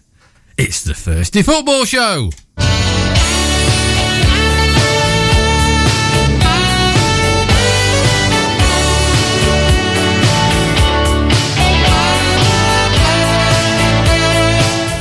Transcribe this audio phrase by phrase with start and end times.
[0.58, 2.32] It's the Thursday Football Show.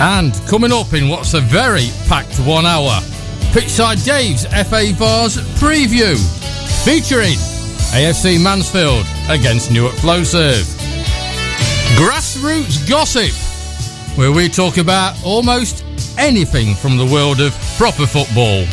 [0.01, 2.99] And coming up in what's a very packed one hour,
[3.53, 6.17] Pitchside Dave's FA Vase preview,
[6.83, 7.37] featuring
[7.93, 10.65] AFC Mansfield against Newark Flowserve.
[11.97, 13.31] Grassroots Gossip,
[14.17, 15.85] where we talk about almost
[16.17, 18.63] anything from the world of proper football.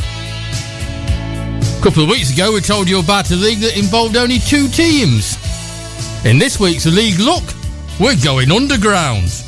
[1.78, 4.66] A couple of weeks ago, we told you about a league that involved only two
[4.68, 5.36] teams.
[6.24, 7.44] In this week's league look,
[8.00, 9.44] we're going underground.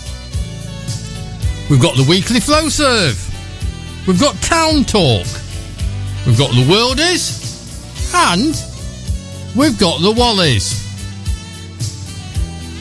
[1.71, 3.29] We've got the weekly Flowserve.
[4.05, 5.25] We've got town talk.
[6.27, 7.39] We've got the worldies.
[8.13, 8.57] And
[9.57, 10.75] we've got the wallies.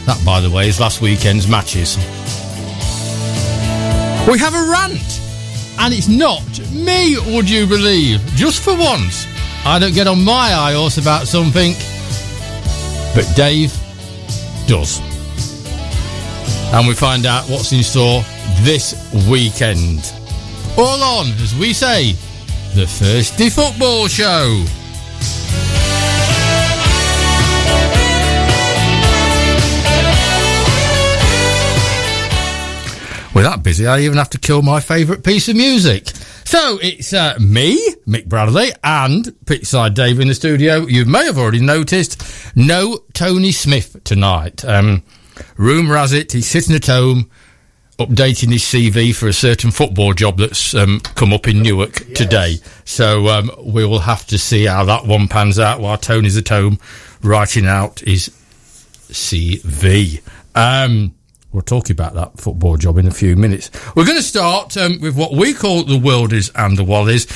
[0.07, 1.97] That, by the way, is last weekend's matches.
[4.27, 5.21] We have a rant.
[5.77, 8.25] And it's not me, would you believe?
[8.33, 9.27] Just for once,
[9.65, 11.73] I don't get on my high horse about something.
[13.13, 13.71] But Dave
[14.65, 14.99] does.
[16.73, 18.23] And we find out what's in store
[18.61, 18.94] this
[19.30, 20.14] weekend.
[20.78, 22.14] All on, as we say,
[22.75, 24.66] the Thursday Football Show.
[33.33, 36.09] We're that busy, I even have to kill my favourite piece of music.
[36.44, 37.77] So it's uh, me,
[38.08, 40.88] Mick Bradley, and Pitchside Dave in the studio.
[40.88, 42.22] You may have already noticed,
[42.55, 44.66] no Tony Smith tonight.
[44.66, 45.03] Um,
[45.58, 47.30] rumour has it he's sitting at home
[48.00, 52.17] updating his CV for a certain football job that's um, come up in Newark yes.
[52.17, 52.55] today.
[52.86, 56.48] So um, we will have to see how that one pans out while Tony's at
[56.48, 56.80] home
[57.21, 58.30] writing out his
[59.09, 60.21] CV.
[60.55, 61.14] Um,
[61.52, 63.70] we'll talk about that football job in a few minutes.
[63.95, 67.27] We're going to start um, with what we call the worldies and the wallies.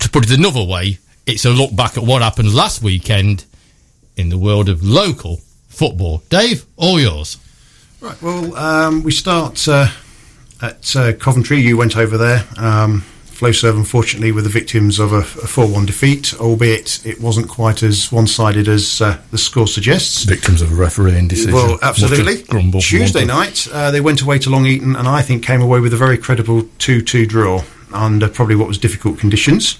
[0.00, 3.44] To put it another way, it's a look back at what happened last weekend
[4.16, 6.22] in the world of local football.
[6.30, 7.38] Dave, all yours.
[8.00, 8.20] Right.
[8.22, 9.88] Well, um, we start uh,
[10.62, 11.58] at uh, Coventry.
[11.60, 12.46] You went over there.
[12.56, 13.04] Um,
[13.36, 18.10] Flowserve, unfortunately, were the victims of a, 4 1 defeat, albeit it wasn't quite as
[18.10, 20.24] one sided as uh, the score suggests.
[20.24, 21.52] Victims of a refereeing decision.
[21.52, 22.42] Well, absolutely.
[22.80, 25.92] Tuesday night, uh, they went away to Long Eaton and I think came away with
[25.92, 27.62] a very credible 2 2 draw
[27.92, 29.78] under probably what was difficult conditions.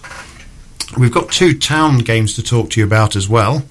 [0.99, 3.65] We've got two town games to talk to you about as well.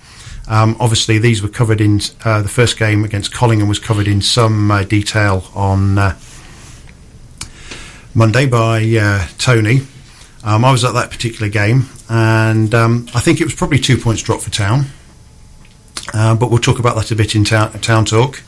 [0.48, 4.22] Um, obviously, these were covered in uh, the first game against Collingham was covered in
[4.22, 6.18] some uh, detail on uh,
[8.18, 9.82] Monday by uh, Tony.
[10.42, 13.98] Um, I was at that particular game, and um, I think it was probably two
[13.98, 14.86] points drop for Town.
[16.14, 18.42] Uh, but we'll talk about that a bit in town, town talk.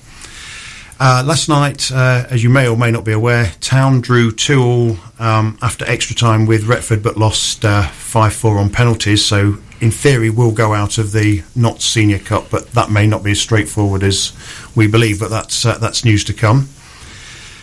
[1.01, 4.63] Uh, last night, uh, as you may or may not be aware, Town drew 2
[4.63, 9.25] all um, after extra time with Retford but lost uh, 5 4 on penalties.
[9.25, 13.21] So, in theory, will go out of the Notts senior cup, but that may not
[13.21, 14.31] be as straightforward as
[14.75, 16.69] we believe, but that's, uh, that's news to come.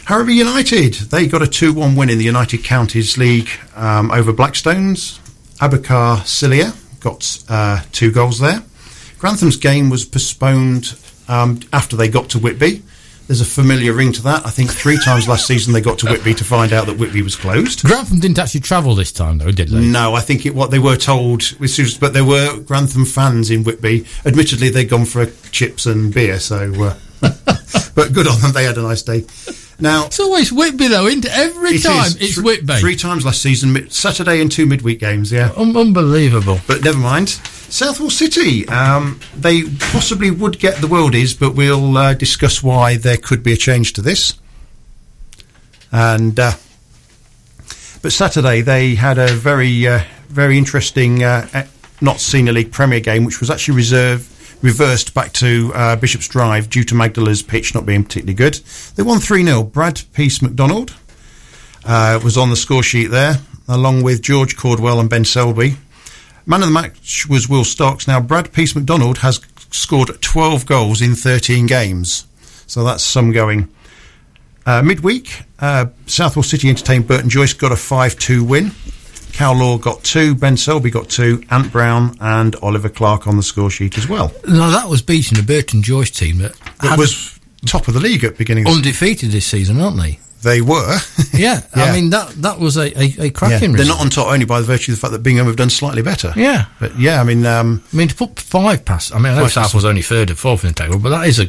[0.04, 4.32] However, United, they got a 2 1 win in the United Counties League um, over
[4.32, 5.18] Blackstones.
[5.58, 8.62] Abakar Cilia got uh, two goals there.
[9.18, 10.98] Grantham's game was postponed
[11.28, 12.82] um, after they got to Whitby.
[13.26, 14.44] There's a familiar ring to that.
[14.44, 17.22] I think three times last season they got to Whitby to find out that Whitby
[17.22, 17.82] was closed.
[17.82, 19.80] Grantham didn't actually travel this time, though, did they?
[19.80, 24.04] No, I think it, what they were told, but there were Grantham fans in Whitby.
[24.26, 26.74] Admittedly, they'd gone for chips and beer, so.
[26.74, 26.96] Uh,
[27.94, 29.24] but good on them, they had a nice day.
[29.80, 31.32] Now it's always Whitby though, isn't it?
[31.36, 32.16] Every it time is.
[32.16, 32.76] it's Whitby.
[32.76, 35.32] Three times last season, Saturday and two midweek games.
[35.32, 36.60] Yeah, Un- unbelievable.
[36.66, 37.28] But never mind.
[37.30, 43.16] Southwell City, um, they possibly would get the worldies, but we'll uh, discuss why there
[43.16, 44.34] could be a change to this.
[45.90, 46.52] And uh,
[48.02, 51.66] but Saturday they had a very uh, very interesting uh,
[52.00, 54.28] Notts senior league Premier game, which was actually reserved
[54.64, 58.54] reversed back to uh, Bishop's Drive due to Magdala's pitch not being particularly good.
[58.96, 59.62] They won 3 0.
[59.64, 60.94] Brad Peace McDonald
[61.84, 63.36] uh, was on the score sheet there,
[63.68, 65.76] along with George Cordwell and Ben Selby.
[66.46, 68.08] Man of the match was Will Stocks.
[68.08, 69.38] Now, Brad Peace McDonald has
[69.70, 72.26] scored 12 goals in 13 games,
[72.66, 73.68] so that's some going.
[74.64, 78.72] Uh, midweek, uh, Southwell City entertained Burton Joyce, got a 5 2 win.
[79.34, 83.42] Cal Law got two, Ben Selby got two, Ant Brown and Oliver Clark on the
[83.42, 84.32] score sheet as well.
[84.46, 86.52] No, that was beating the Burton Joyce team that
[86.84, 88.66] It was top of the league at the beginning.
[88.68, 90.20] Of, undefeated this season, aren't they?
[90.44, 90.98] they were.
[91.32, 91.84] Yeah, Yeah.
[91.84, 94.44] I mean that that was a, a, a Yeah, cracking they're not on top only
[94.44, 96.32] by the virtue of the fact that Bingham have done slightly better.
[96.36, 96.66] Yeah.
[96.78, 99.14] But yeah, I mean, um, I mean, to put five past.
[99.14, 101.26] I mean, I know South was only third and fourth in the table, but that
[101.26, 101.48] is a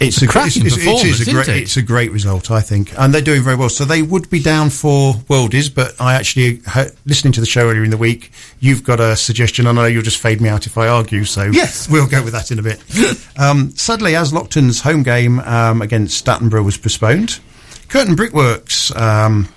[0.00, 1.62] it's It's a cracking it's, it's, it is performance, a great, it?
[1.62, 3.68] it's a great result, I think, and they're doing very well.
[3.70, 6.60] So they would be down for Worldies, but I actually
[7.06, 8.30] listening to the show earlier in the week.
[8.60, 9.66] You've got a suggestion.
[9.66, 11.88] I know you'll just fade me out if I argue, so Yes.
[11.88, 12.82] we'll go with that in a bit.
[13.38, 17.40] um, sadly, as Lockton's home game um, against Stattenborough was postponed,
[17.88, 18.94] Kirton Brickworks.
[18.94, 19.48] Um,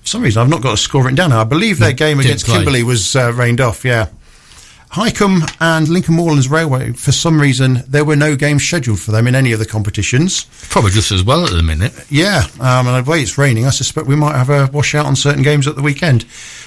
[0.00, 1.32] for some reason, I've not got a score written down.
[1.32, 2.56] I believe their game didn't against play.
[2.56, 3.84] Kimberley was uh, rained off.
[3.84, 4.08] Yeah.
[4.90, 9.26] Highcombe and Lincoln Moorlands Railway, for some reason, there were no games scheduled for them
[9.26, 10.46] in any of the competitions.
[10.70, 11.92] probably just as well at the minute.
[12.10, 15.14] Yeah, um, and the way it's raining, I suspect we might have a washout on
[15.14, 16.24] certain games at the weekend.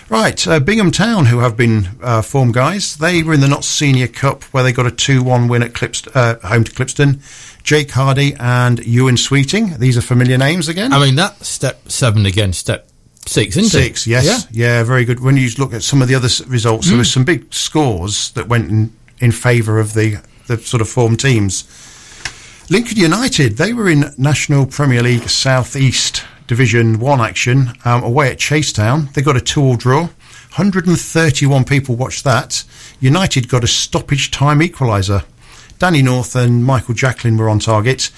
[0.09, 3.68] Right, uh, Bingham Town, who have been uh, form guys, they were in the Notts
[3.68, 7.21] Senior Cup where they got a 2 1 win at Clipst- uh, home to Clipston.
[7.63, 10.91] Jake Hardy and Ewan Sweeting, these are familiar names again.
[10.94, 12.88] I mean, that step seven against step
[13.25, 14.09] six, isn't Six, it?
[14.12, 14.47] yes.
[14.51, 14.83] Yeah.
[14.83, 15.19] very good.
[15.19, 18.47] When you look at some of the other results, there were some big scores that
[18.47, 21.65] went in, in favour of the, the sort of form teams.
[22.69, 28.31] Lincoln United, they were in Northern Premier League South East Division 1 action um, away
[28.31, 29.12] at Chasetown.
[29.13, 30.09] They got a 2 all draw.
[30.56, 32.63] 131 people watched that.
[33.00, 35.23] United got a stoppage time equaliser.
[35.79, 38.12] Danny North and Michael Jacklin were on target.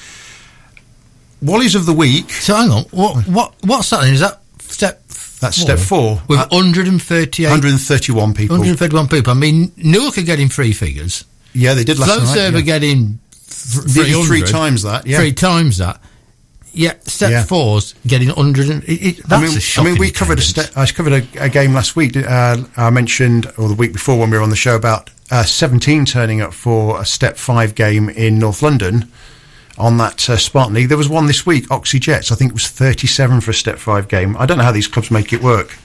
[1.44, 4.08] Wallies of the week, So hang on, what what what's that?
[4.08, 4.42] Is that
[4.74, 5.02] step?
[5.40, 6.22] that's step four.
[6.28, 8.56] With Uh, 138, 131 people.
[8.58, 9.32] 151 people.
[9.32, 11.26] I mean, Newark are getting three figures.
[11.54, 12.34] Yeah, they did last night.
[12.34, 12.64] server yeah.
[12.64, 15.18] getting th- Nearly 300, three times that, yeah.
[15.20, 16.00] three times that.
[16.76, 17.44] Yeah, step Yeah.
[17.44, 18.70] four's getting 100.
[18.70, 20.72] And, it, it, that's I mean, a I shocking mean, we covered a attendance.
[20.72, 22.18] ste- I covered a, a game last week.
[22.18, 25.44] Uh, I mentioned, or the week before when we were on the show, about uh,
[25.44, 29.12] 17 turning up for a Step 5 game in North London
[29.78, 30.90] on that uh, Spartan League.
[30.90, 32.32] There was one this week, Oxhey Jets.
[32.32, 34.38] I think it was 37 for a Step 5 game.
[34.38, 35.78] I don't know how these clubs make it work.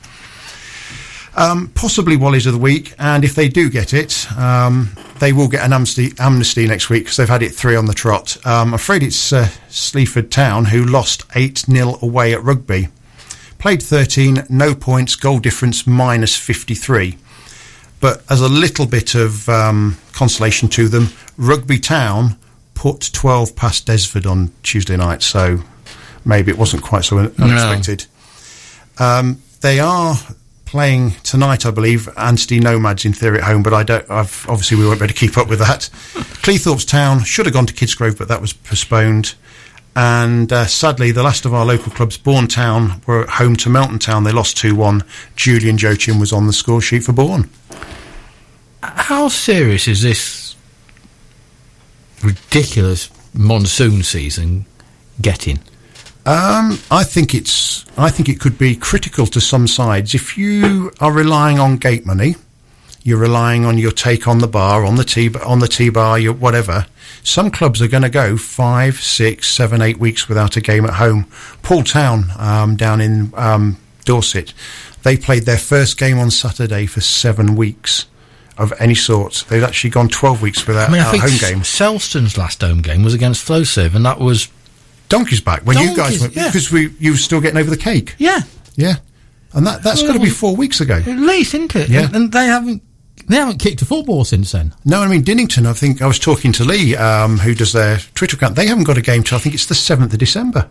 [1.37, 4.90] Um, possibly Wallies of the week, and if they do get it, um,
[5.20, 7.94] they will get an amnesty, amnesty next week because they've had it three on the
[7.94, 8.37] trot.
[8.44, 12.88] Um, I'm afraid it's uh, Sleaford Town who lost 8 0 away at rugby.
[13.58, 17.17] Played 13, no points, goal difference minus 53.
[18.00, 22.37] But as a little bit of um, consolation to them, Rugby Town
[22.79, 25.59] put 12 past Desford on Tuesday night, so
[26.25, 28.07] maybe it wasn't quite so un- unexpected.
[29.01, 30.15] Um, they are
[30.65, 34.09] playing tonight, I believe, Anstey Nomads in theory at home, but I don't.
[34.09, 35.81] I've, obviously, we won't be able to keep up with that.
[36.45, 39.35] Cleethorpes Town should have gone to Kidsgrove, but that was postponed.
[39.97, 43.69] And uh, sadly, the last of our local clubs, Bourne Town, were at home to
[43.69, 44.23] Melton Town.
[44.23, 45.03] They lost 2 1.
[45.35, 47.51] Julian Joachim was on the score sheet for Bourne.
[48.85, 50.48] How serious is this
[52.23, 54.67] ridiculous monsoon season
[55.20, 55.59] getting?
[56.26, 57.87] Um, I think it's.
[57.97, 62.05] I think it could be critical to some sides if you are relying on gate
[62.05, 62.37] money.
[63.03, 66.19] You're relying on your take on the bar, on the T on the T bar,
[66.19, 66.87] your whatever.
[67.23, 70.94] Some clubs are going to go five, six, seven, eight weeks without a game at
[70.94, 71.26] home.
[71.62, 74.53] Poole Town um, down in um, Dorset,
[75.03, 78.05] they played their first game on Saturday for seven weeks
[78.58, 79.44] of any sort.
[79.49, 81.58] They've actually gone twelve weeks without I mean, I a think home game.
[81.62, 84.48] Selston's last home game was against Flowserve, and that was
[85.08, 86.46] Donkey's back when you guys went yeah.
[86.48, 88.15] because we you were still getting over the cake.
[88.19, 88.41] yeah,
[88.77, 88.96] Yeah,
[89.55, 90.96] and that that's got to be four weeks ago.
[90.96, 91.88] at least, isn't it?
[91.88, 92.06] Yeah.
[92.06, 92.82] And, and they haven't
[93.27, 94.74] they haven't kicked a football since then.
[94.84, 95.67] No, I mean Dinnington.
[95.67, 98.56] I think I was talking to Lee, um, who does their Twitter account.
[98.56, 100.69] They haven't got a game till I think it's the seventh of December.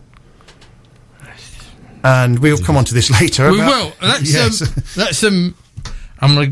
[2.04, 3.50] And we'll come on to this later.
[3.50, 4.08] We about- will.
[4.08, 4.62] That's Yes.
[4.62, 5.54] um, that's um.
[6.20, 6.50] I'm like,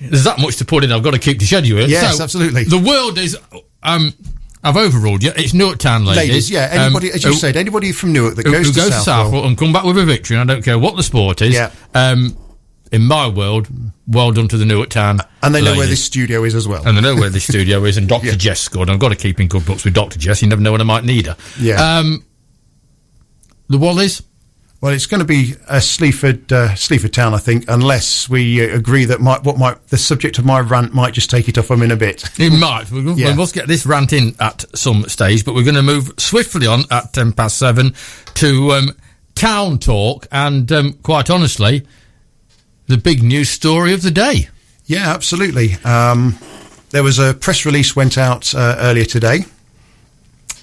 [0.00, 0.92] there's that much to put in.
[0.92, 1.80] I've got to keep the schedule.
[1.88, 2.64] Yes, So, absolutely.
[2.64, 3.36] The world is
[3.82, 4.14] um.
[4.62, 5.32] I've overruled you.
[5.36, 6.28] It's Newark Town ladies.
[6.28, 6.64] Ladies, yeah.
[6.72, 8.88] um, Anybody, as you who- said, anybody from Newark that who, goes who to goes
[8.90, 10.36] to Southwell, Southwell and come back with a victory.
[10.36, 11.54] And I don't care what the sport is.
[11.54, 11.70] Yeah.
[11.94, 12.36] Um,
[12.92, 13.68] in my world,
[14.06, 15.20] well done to the Newark Town.
[15.42, 16.86] and they know where this studio is as well.
[16.86, 18.26] And they know where this studio is, and Dr.
[18.26, 18.34] Yeah.
[18.34, 18.90] Jess scored.
[18.90, 20.18] I've got to keep in good books with Dr.
[20.18, 20.42] Jess.
[20.42, 21.36] You never know when I might need her.
[21.58, 21.98] Yeah.
[21.98, 22.22] Um,
[23.68, 24.22] the Wallies,
[24.80, 28.74] Well, it's going to be a Sleaford, uh, Sleaford Town, I think, unless we uh,
[28.74, 31.68] agree that my, what my the subject of my rant might just take it off
[31.68, 32.24] them in a bit.
[32.40, 32.90] it might.
[32.90, 33.28] We, Yeah.
[33.32, 36.66] we must get this rant in at some stage, but we're going to move swiftly
[36.66, 37.92] on at 10 past 7
[38.36, 38.92] to um,
[39.34, 41.86] town talk, and um, quite honestly,
[42.86, 44.48] the big news story of the day.
[44.86, 45.74] Yeah, absolutely.
[45.84, 46.38] Um,
[46.88, 49.40] there was a press release went out uh, earlier today.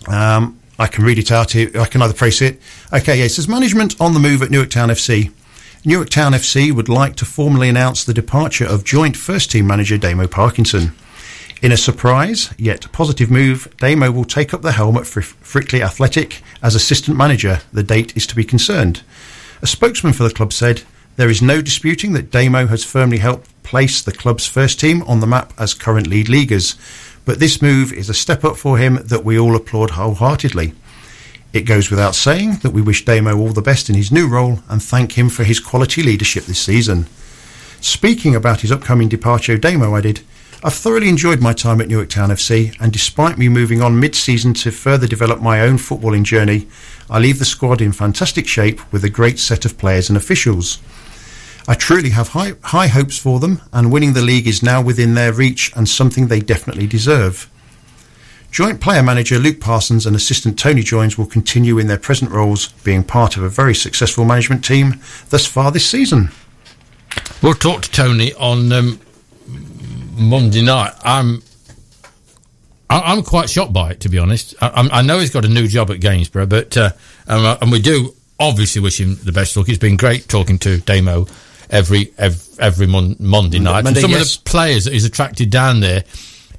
[0.07, 1.51] Um, I can read it out.
[1.51, 1.71] here.
[1.75, 2.61] I can either praise it.
[2.93, 5.31] Okay, yeah, it says management on the move at Newark Town FC.
[5.83, 9.97] Newark Town FC would like to formally announce the departure of joint first team manager
[9.97, 10.93] Damo Parkinson.
[11.61, 16.43] In a surprise, yet positive move, Damo will take up the helm at Frickley Athletic
[16.61, 17.61] as assistant manager.
[17.73, 19.01] The date is to be concerned.
[19.63, 20.83] A spokesman for the club said,
[21.15, 25.19] There is no disputing that Damo has firmly helped place the club's first team on
[25.19, 26.75] the map as current lead leaguers,
[27.27, 30.73] but this move is a step up for him that we all applaud wholeheartedly.
[31.51, 34.59] It goes without saying that we wish Damo all the best in his new role
[34.69, 37.05] and thank him for his quality leadership this season.
[37.81, 40.21] Speaking about his upcoming departure, Damo added,
[40.63, 44.15] I've thoroughly enjoyed my time at Newark Town FC, and despite me moving on mid
[44.15, 46.65] season to further develop my own footballing journey,
[47.09, 50.79] I leave the squad in fantastic shape with a great set of players and officials.
[51.67, 55.15] I truly have high, high hopes for them, and winning the league is now within
[55.15, 57.49] their reach and something they definitely deserve.
[58.51, 62.69] Joint player manager Luke Parsons and assistant Tony Joins will continue in their present roles,
[62.83, 66.31] being part of a very successful management team thus far this season.
[67.41, 68.99] We'll talk to Tony on um,
[70.17, 70.93] Monday night.
[71.03, 71.43] I'm
[72.89, 74.55] I'm quite shocked by it, to be honest.
[74.61, 76.91] I, I know he's got a new job at Gainsborough, but uh,
[77.27, 79.67] uh, and we do obviously wish him the best luck.
[79.67, 81.27] It's been great talking to Damo
[81.69, 83.83] every every, every mon- Monday night.
[83.83, 84.37] Monday, and some yes.
[84.37, 86.03] of the players that he's attracted down there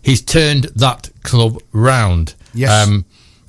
[0.02, 2.34] he's turned that club round.
[2.54, 2.88] Yes.
[2.88, 3.04] Um,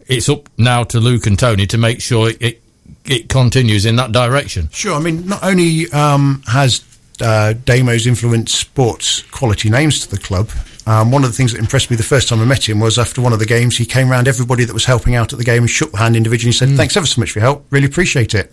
[0.08, 2.62] it's up now to Luke and Tony to make sure it
[3.06, 4.70] it continues in that direction.
[4.72, 4.94] Sure.
[4.96, 6.84] I mean, not only um, has
[7.22, 10.50] uh, Damo's influenced sports quality names to the club.
[10.86, 12.98] Um, one of the things that impressed me the first time I met him was
[12.98, 15.46] after one of the games, he came around everybody that was helping out at the
[15.46, 16.78] game and shook the hand individually and said, mm.
[16.78, 17.66] Thanks ever so much for your help.
[17.70, 18.51] Really appreciate it.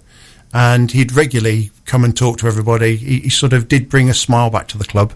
[0.52, 2.96] And he'd regularly come and talk to everybody.
[2.96, 5.12] He, he sort of did bring a smile back to the club.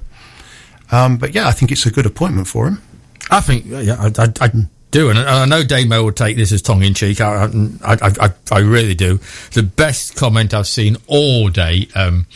[0.92, 2.82] Um, but yeah, I think it's a good appointment for him.
[3.30, 4.50] I think, yeah, I, I, I
[4.90, 7.20] do, and I know Damo would take this as tongue in cheek.
[7.20, 7.44] I,
[7.85, 9.20] I, I, I, really do.
[9.52, 12.26] The best comment I've seen all day um,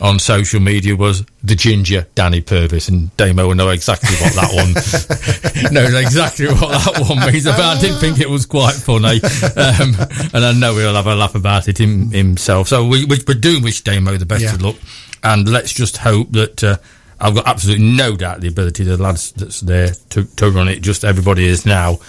[0.00, 4.52] on social media was the ginger Danny Purvis, and Damo will know exactly what that
[4.52, 7.44] one knows exactly what that one means.
[7.44, 9.20] But I didn't think it was quite funny,
[9.56, 9.96] um,
[10.34, 12.68] and I know he'll have a laugh about it him, himself.
[12.68, 14.54] So we, we, we do wish Damo the best yeah.
[14.54, 14.76] of luck,
[15.22, 16.62] and let's just hope that.
[16.62, 16.76] Uh,
[17.22, 20.68] I've got absolutely no doubt the ability of the lads that's there to, to run
[20.68, 20.80] it.
[20.80, 22.00] Just everybody is now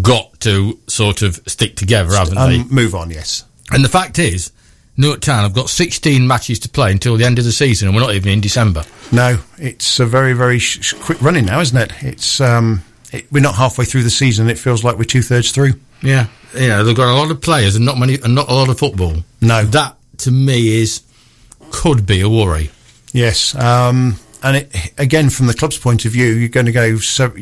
[0.00, 2.64] got to sort of stick together, haven't um, they?
[2.64, 3.44] Move on, yes.
[3.70, 4.52] And the fact is,
[4.96, 7.96] Newark Town have got 16 matches to play until the end of the season, and
[7.96, 8.84] we're not even in December.
[9.12, 11.92] No, it's a very, very sh- quick running now, isn't it?
[12.02, 14.48] It's um, it, we're not halfway through the season.
[14.48, 15.74] It feels like we're two thirds through.
[16.00, 16.82] Yeah, yeah.
[16.82, 19.16] They've got a lot of players and not many, and not a lot of football.
[19.42, 21.02] No, that to me is
[21.70, 22.70] could be a worry.
[23.12, 26.98] Yes, um, and it, again, from the club's point of view, you're going to go
[26.98, 27.32] so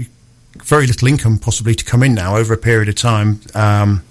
[0.59, 3.40] very little income possibly to come in now over a period of time.
[3.54, 4.02] Um,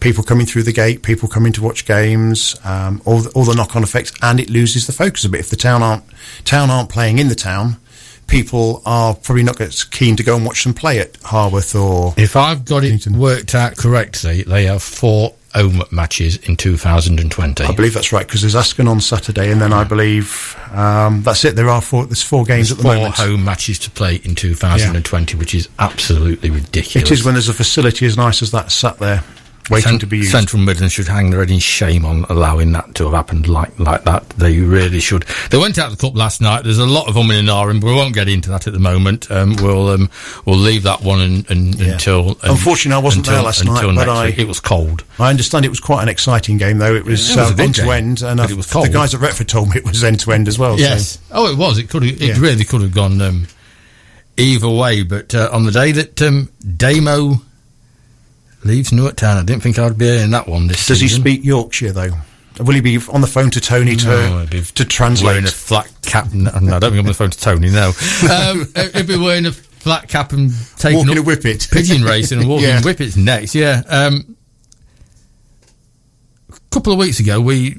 [0.00, 3.54] people coming through the gate, people coming to watch games, um, all the, all the
[3.54, 5.40] knock-on effects, and it loses the focus a bit.
[5.40, 6.04] If the town aren't
[6.44, 7.76] town aren't playing in the town,
[8.28, 12.14] people are probably not as keen to go and watch them play at Harworth or.
[12.16, 17.64] If I've got it worked out correctly, they have four home matches in 2020.
[17.64, 21.44] I believe that's right because there's Ascot on Saturday, and then I believe um, that's
[21.44, 21.56] it.
[21.56, 22.06] There are four.
[22.06, 23.16] There's four games there's at the four moment.
[23.16, 25.38] Four home matches to play in 2020, yeah.
[25.38, 27.10] which is absolutely ridiculous.
[27.10, 29.24] It is when there's a facility as nice as that sat there
[29.70, 30.32] waiting to be used.
[30.32, 33.78] Central Midlands should hang their head in shame on allowing that to have happened like
[33.78, 34.28] like that.
[34.30, 35.24] They really should.
[35.50, 36.64] They went out the cup last night.
[36.64, 38.78] There's a lot of them in Ireland, but we won't get into that at the
[38.78, 39.30] moment.
[39.30, 40.10] Um, we'll um,
[40.44, 41.92] we'll leave that one in, in, yeah.
[41.92, 42.36] until.
[42.42, 45.04] Unfortunately, I wasn't until, there last night, but I, it was cold.
[45.18, 46.94] I understand it was quite an exciting game, though.
[46.94, 48.86] It was, yeah, was um, end to end, and it was cold.
[48.86, 50.78] the guys at Retford told me it was end to end as well.
[50.78, 51.18] Yes.
[51.18, 51.20] So.
[51.32, 51.78] Oh, it was.
[51.78, 52.04] It could.
[52.04, 52.38] It yeah.
[52.38, 53.46] really could have gone um,
[54.36, 55.02] either way.
[55.02, 57.42] But uh, on the day that um, Damo
[58.64, 59.36] leaves Newark Town.
[59.36, 61.24] I didn't think I'd be in that one this Does season.
[61.24, 62.10] he speak Yorkshire though?
[62.58, 65.26] Will he be on the phone to Tony to no, to translate?
[65.26, 66.32] Wearing a flat cap.
[66.32, 67.70] No, I don't think I'm on the phone to Tony.
[67.70, 67.92] No,
[68.32, 72.48] um, he'd be wearing a flat cap and taking walking a whippet, pigeon racing and
[72.50, 72.80] walking yeah.
[72.80, 73.54] whippets next.
[73.54, 73.82] Yeah.
[73.88, 74.36] Um,
[76.50, 77.76] a couple of weeks ago, we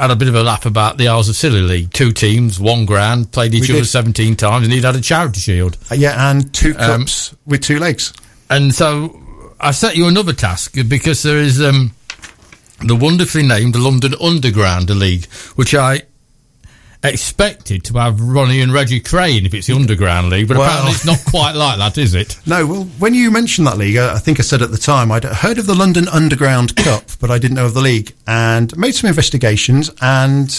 [0.00, 1.92] had a bit of a laugh about the Isles of Scilly League.
[1.92, 3.88] Two teams, one grand, played each we other did.
[3.88, 5.76] 17 times, and he'd had a charity shield.
[5.90, 8.12] Uh, yeah, and two um, cups um, with two legs.
[8.50, 9.20] And so
[9.60, 11.92] I set you another task because there is um,
[12.80, 16.02] the wonderfully named London Underground League, which I
[17.02, 20.92] expected to have Ronnie and Reggie Kray if it's the Underground League, but well, apparently
[20.92, 22.38] it's not quite like that, is it?
[22.46, 25.24] No, well, when you mentioned that league, I think I said at the time I'd
[25.24, 28.92] heard of the London Underground Cup, but I didn't know of the league, and made
[28.94, 30.50] some investigations and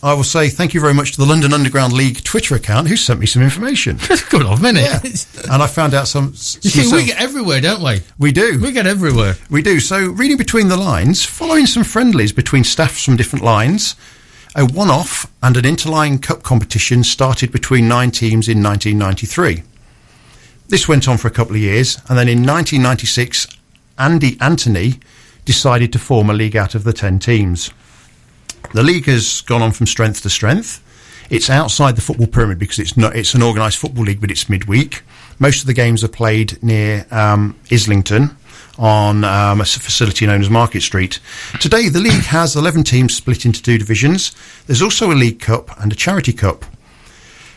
[0.00, 2.96] I will say thank you very much to the London Underground League Twitter account who
[2.96, 3.98] sent me some information.
[4.30, 4.82] Good of minute.
[4.84, 5.52] Yeah.
[5.52, 6.28] and I found out some.
[6.28, 8.00] You see, we get everywhere, don't we?
[8.16, 8.60] We do.
[8.62, 9.34] We get everywhere.
[9.50, 9.80] We do.
[9.80, 13.96] So, reading between the lines, following some friendlies between staffs from different lines,
[14.54, 19.64] A one off and an interline cup competition started between nine teams in 1993.
[20.68, 23.48] This went on for a couple of years, and then in 1996,
[23.98, 25.00] Andy Anthony
[25.44, 27.70] decided to form a league out of the 10 teams.
[28.72, 30.84] The league has gone on from strength to strength.
[31.30, 33.14] It's outside the football pyramid because it's not.
[33.16, 35.02] It's an organised football league, but it's midweek.
[35.38, 38.36] Most of the games are played near um, Islington
[38.78, 41.20] on um, a facility known as Market Street.
[41.60, 44.34] Today, the league has 11 teams split into two divisions.
[44.66, 46.64] There's also a League Cup and a Charity Cup.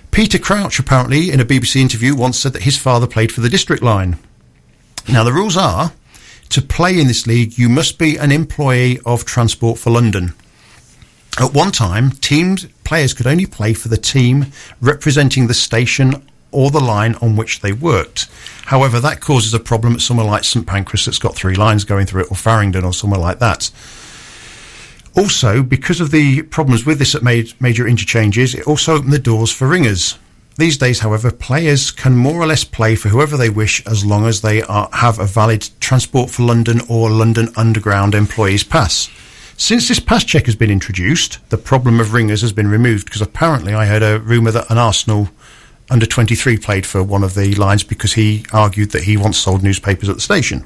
[0.10, 3.50] Peter Crouch, apparently, in a BBC interview, once said that his father played for the
[3.50, 4.18] district line.
[5.08, 5.94] Now, the rules are
[6.52, 10.34] to play in this league, you must be an employee of Transport for London.
[11.40, 14.48] At one time, teams players could only play for the team
[14.82, 18.28] representing the station or the line on which they worked.
[18.66, 22.06] However, that causes a problem at somewhere like St Pancras that's got three lines going
[22.06, 23.72] through it, or Farringdon, or somewhere like that.
[25.16, 29.52] Also, because of the problems with this at major interchanges, it also opened the doors
[29.52, 30.18] for ringers.
[30.58, 34.26] These days, however, players can more or less play for whoever they wish as long
[34.26, 39.10] as they are, have a valid Transport for London or London Underground employees pass.
[39.58, 43.22] Since this pass check has been introduced, the problem of ringers has been removed because
[43.22, 45.30] apparently I heard a rumour that an Arsenal
[45.90, 49.62] under 23 played for one of the lines because he argued that he once sold
[49.62, 50.66] newspapers at the station.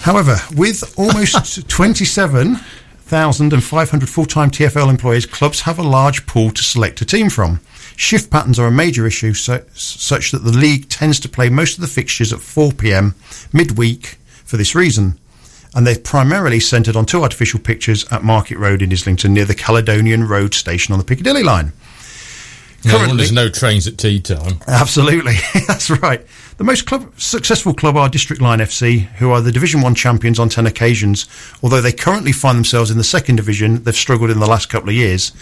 [0.00, 7.00] However, with almost 27,500 full time TFL employees, clubs have a large pool to select
[7.02, 7.60] a team from.
[7.96, 11.76] Shift patterns are a major issue, so, such that the league tends to play most
[11.76, 13.14] of the fixtures at 4 pm
[13.52, 15.16] midweek for this reason.
[15.74, 19.54] And they're primarily centred on two artificial pictures at Market Road in Islington near the
[19.54, 21.72] Caledonian Road station on the Piccadilly line.
[22.86, 24.60] Currently, there's no trains at tea time.
[24.66, 25.34] Absolutely,
[25.66, 26.24] that's right.
[26.58, 30.38] The most club, successful club are District Line FC, who are the Division One champions
[30.38, 31.26] on ten occasions.
[31.62, 34.90] Although they currently find themselves in the second division, they've struggled in the last couple
[34.90, 35.32] of years.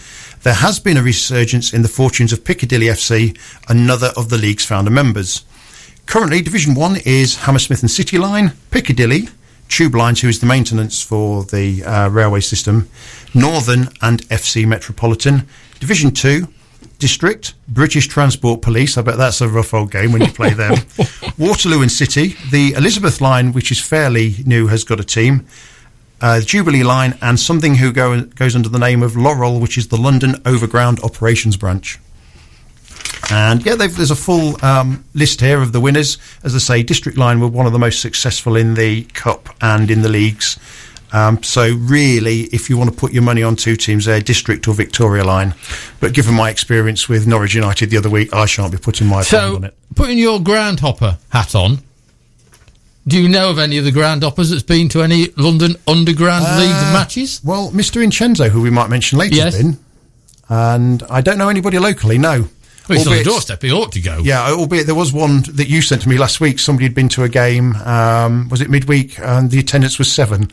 [0.43, 3.37] There has been a resurgence in the fortunes of Piccadilly FC,
[3.67, 5.43] another of the league's founder members.
[6.05, 9.27] Currently, Division One is Hammersmith and City Line, Piccadilly,
[9.67, 12.89] Tube Lines, who is the maintenance for the uh, railway system,
[13.33, 15.47] Northern and FC Metropolitan.
[15.79, 16.47] Division Two
[16.99, 18.97] District, British Transport Police.
[18.97, 20.77] I bet that's a rough old game when you play them.
[21.37, 22.35] Waterloo and City.
[22.49, 25.45] The Elizabeth line, which is fairly new, has got a team.
[26.21, 29.89] Uh, Jubilee line and something who go, goes under the name of Laurel, which is
[29.89, 31.99] the London Overground Operations Branch.
[33.33, 36.19] And yeah, there's a full um, list here of the winners.
[36.43, 39.89] As I say, District Line were one of the most successful in the Cup and
[39.89, 40.59] in the leagues.
[41.11, 44.67] Um, so really, if you want to put your money on two teams there, District
[44.67, 45.55] or Victoria Line.
[45.99, 49.23] But given my experience with Norwich United the other week, I shan't be putting my
[49.23, 49.75] so, on it.
[49.95, 51.79] Putting your groundhopper hat on,
[53.07, 56.45] do you know of any of the Ground Hoppers that's been to any London Underground
[56.47, 57.43] uh, League matches?
[57.43, 57.95] Well, Mr.
[57.95, 59.55] Vincenzo, who we might mention later, yes.
[59.55, 59.79] has been.
[60.49, 62.47] And I don't know anybody locally, no.
[62.89, 63.61] Well, he's on the doorstep.
[63.61, 64.19] He ought to go.
[64.19, 66.59] Yeah, albeit there was one that you sent to me last week.
[66.59, 67.75] Somebody had been to a game.
[67.77, 69.19] Um, was it midweek?
[69.19, 70.51] And the attendance was seven.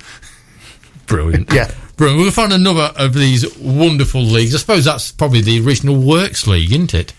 [1.07, 1.53] Brilliant.
[1.53, 1.71] yeah.
[1.97, 2.23] Brilliant.
[2.23, 4.55] We'll find another of these wonderful leagues.
[4.55, 7.13] I suppose that's probably the original Works League, isn't it?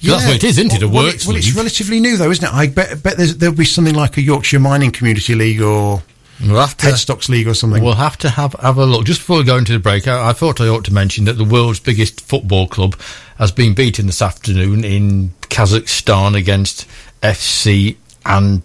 [0.00, 0.14] Yeah.
[0.14, 0.82] That's what it is, isn't it?
[0.82, 1.44] A well, Works well, League.
[1.44, 2.52] Well, it's relatively new, though, isn't it?
[2.52, 6.02] I bet, bet there'll be something like a Yorkshire Mining Community League or
[6.44, 7.82] We'll have to, Headstocks League or something.
[7.82, 9.04] We'll have to have, have a look.
[9.04, 11.34] Just before we go into the break, I, I, thought I ought to mention that
[11.34, 12.98] the world's biggest football club
[13.38, 16.88] has been beaten this afternoon in Kazakhstan against
[17.22, 18.62] FC and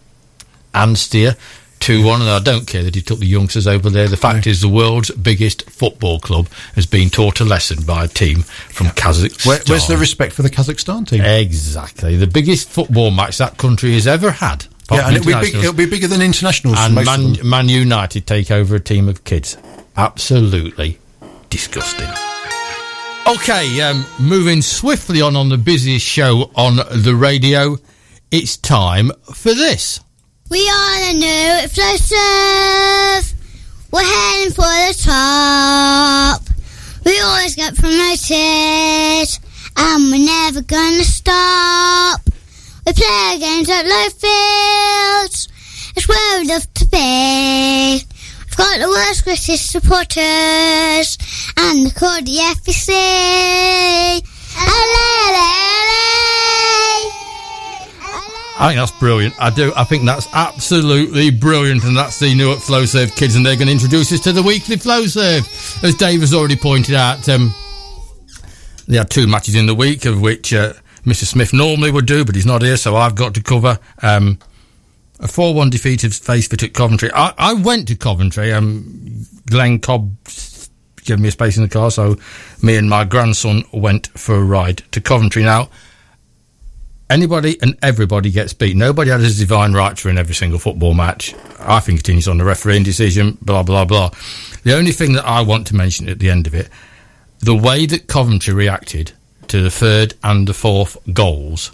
[0.73, 1.37] Anstia.
[1.79, 4.07] 2 1, and I don't care that he took the youngsters over there.
[4.07, 8.07] The fact is, the world's biggest football club has been taught a lesson by a
[8.07, 8.93] team from yeah.
[8.93, 9.45] Kazakhstan.
[9.45, 11.21] Where, where's the respect for the Kazakhstan team?
[11.21, 12.15] Exactly.
[12.15, 14.65] The biggest football match that country has ever had.
[14.91, 16.77] Yeah, and it'll be, big, it'll be, bigger than internationals.
[16.79, 19.57] And Man, Man United take over a team of kids.
[19.97, 20.99] Absolutely
[21.49, 22.07] disgusting.
[23.27, 27.77] Okay, um, moving swiftly on on the busiest show on the radio,
[28.31, 29.99] it's time for this.
[30.49, 33.37] We are the new explosive.
[33.91, 36.41] We're heading for the top.
[37.03, 39.39] We always get promoted,
[39.75, 42.21] and we're never gonna stop.
[42.87, 45.49] We play games at Lowfields.
[45.97, 47.99] It's where we love to be.
[48.45, 51.17] We've got the worst British supporters,
[51.57, 52.93] and they're called the FBC.
[58.59, 59.35] I think that's brilliant.
[59.37, 59.73] I do.
[59.75, 63.67] I think that's absolutely brilliant, and that's the new at FlowServe kids, and they're going
[63.67, 65.83] to introduce us to the weekly FlowServe.
[65.83, 67.53] As Dave has already pointed out, um,
[68.87, 70.71] they had two matches in the week, of which uh,
[71.07, 71.23] Mr.
[71.23, 74.37] Smith normally would do, but he's not here, so I've got to cover um,
[75.21, 77.09] a 4 1 defeat of Facefit at Coventry.
[77.15, 78.51] I, I, went to Coventry.
[78.51, 80.13] Um, Glenn Cobb
[81.05, 82.17] gave me a space in the car, so
[82.61, 85.43] me and my grandson went for a ride to Coventry.
[85.43, 85.69] Now,
[87.09, 88.75] anybody and everybody gets beat.
[88.75, 91.33] Nobody has a divine right to win every single football match.
[91.57, 94.11] I think it is on the refereeing decision, blah, blah, blah.
[94.63, 96.67] The only thing that I want to mention at the end of it,
[97.39, 99.13] the way that Coventry reacted
[99.49, 101.71] to the third and the fourth goals,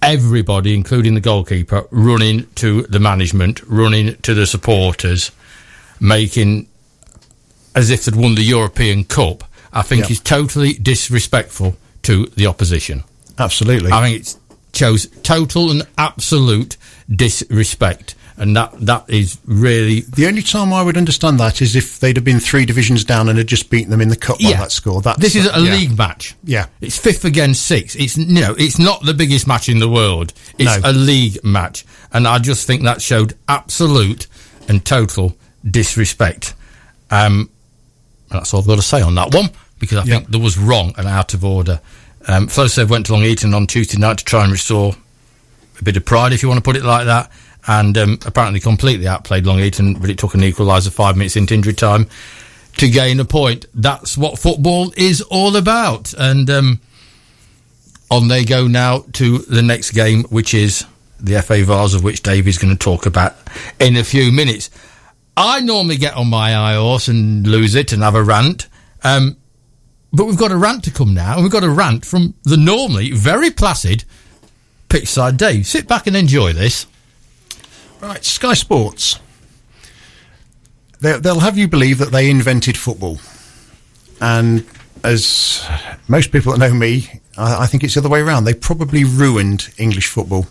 [0.00, 5.30] everybody, including the goalkeeper, running to the management, running to the supporters,
[6.00, 6.66] making
[7.74, 10.10] as if they'd won the European Cup, I think Yep.
[10.10, 13.04] is totally disrespectful to the opposition.
[13.38, 13.92] Absolutely.
[13.92, 14.36] I think it
[14.74, 16.76] shows total and absolute
[17.10, 22.00] disrespect, and that that is really the only time I would understand that is if
[22.00, 24.52] they'd have been three divisions down and had just beaten them in the cup by
[24.52, 25.00] that score.
[25.02, 25.72] That's, this is a yeah.
[25.72, 26.34] league match.
[26.44, 26.66] Yeah.
[26.80, 27.94] it's fifth against six.
[27.96, 30.32] It's you know it's not the biggest match in the world.
[30.58, 30.90] It's No.
[30.90, 34.26] a league match, and I just think that showed absolute
[34.68, 35.36] and total
[35.68, 36.54] disrespect.
[37.10, 37.50] Um,
[38.30, 40.16] and that's all I've got to say on that one because I Yeah.
[40.18, 41.80] think there was wrong and out of order.
[42.28, 44.94] Um, Flowserve went to Long Eaton on Tuesday night to try and restore
[45.82, 47.30] a bit of pride, if you want to put it like that,
[47.66, 51.54] and um, apparently completely outplayed Long Eaton, but it took an equaliser five minutes into
[51.54, 52.08] injury time
[52.78, 53.66] to gain a point.
[53.74, 56.14] That's what football is all about.
[56.16, 56.80] And um,
[58.10, 60.86] on they go now to the next game, which is
[61.20, 63.36] the FA Vase, of which Dave is going to talk about
[63.78, 64.70] in a few minutes.
[65.36, 68.68] I normally get on my high horse and lose it and have a rant.
[69.02, 69.36] Um,
[70.12, 72.56] but we've got a rant to come now, and we've got a rant from the
[72.56, 74.04] normally very placid
[74.92, 75.66] Pitchside Dave.
[75.66, 76.86] Sit back and enjoy this.
[78.02, 79.18] Right, Sky Sports.
[81.00, 83.18] They, they'll have you believe that they invented football.
[84.20, 84.66] And
[85.02, 85.66] as
[86.08, 88.44] most people that know me, I, I think it's the other way around.
[88.44, 90.46] They probably ruined English football.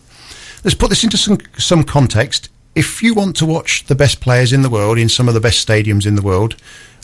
[0.64, 2.50] Let's put this into some, some context.
[2.74, 5.40] If you want to watch the best players in the world in some of the
[5.40, 6.56] best stadiums in the world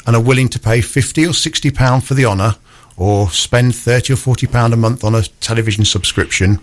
[0.07, 2.55] and are willing to pay 50 or 60 pound for the honour
[2.97, 6.59] or spend 30 or 40 pound a month on a television subscription,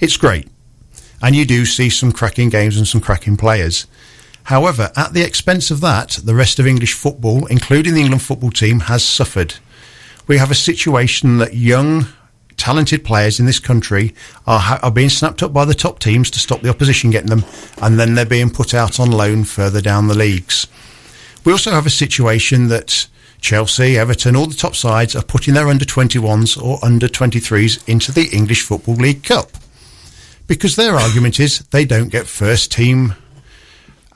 [0.00, 0.48] it's great
[1.22, 3.86] and you do see some cracking games and some cracking players.
[4.44, 8.50] However, at the expense of that, the rest of English football, including the England football
[8.50, 9.56] team, has suffered.
[10.26, 12.06] We have a situation that young,
[12.56, 14.14] talented players in this country
[14.46, 17.44] are, are being snapped up by the top teams to stop the opposition getting them,
[17.82, 20.66] and then they're being put out on loan further down the leagues.
[21.44, 23.08] We also have a situation that
[23.40, 28.12] Chelsea, Everton, all the top sides are putting their under 21s or under 23s into
[28.12, 29.50] the English Football League Cup
[30.48, 33.14] because their argument is they don't get first team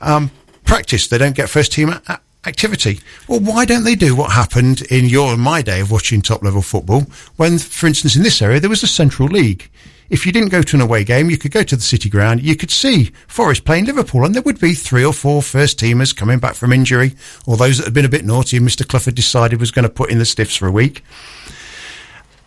[0.01, 0.31] um,
[0.65, 2.99] practice, they don't get first team a- activity.
[3.27, 6.43] Well, why don't they do what happened in your and my day of watching top
[6.43, 7.03] level football
[7.37, 9.69] when, for instance, in this area there was a Central League?
[10.09, 12.43] If you didn't go to an away game, you could go to the City Ground,
[12.43, 16.15] you could see Forest playing Liverpool, and there would be three or four first teamers
[16.15, 17.15] coming back from injury,
[17.47, 19.05] or those that had been a bit naughty and Mr.
[19.05, 21.03] Had decided was going to put in the stiffs for a week.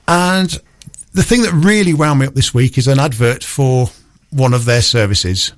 [0.06, 0.60] And
[1.16, 3.88] the thing that really wound me up this week is an advert for
[4.28, 5.50] one of their services.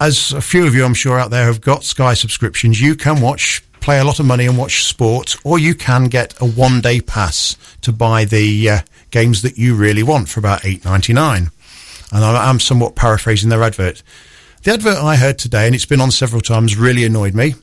[0.00, 3.20] As a few of you, I'm sure, out there have got Sky subscriptions, you can
[3.20, 6.80] watch, play a lot of money and watch sport, or you can get a one
[6.80, 8.78] day pass to buy the uh,
[9.10, 11.50] games that you really want for about eight ninety nine.
[12.10, 14.02] And I, I'm somewhat paraphrasing their advert.
[14.62, 17.56] The advert I heard today, and it's been on several times, really annoyed me.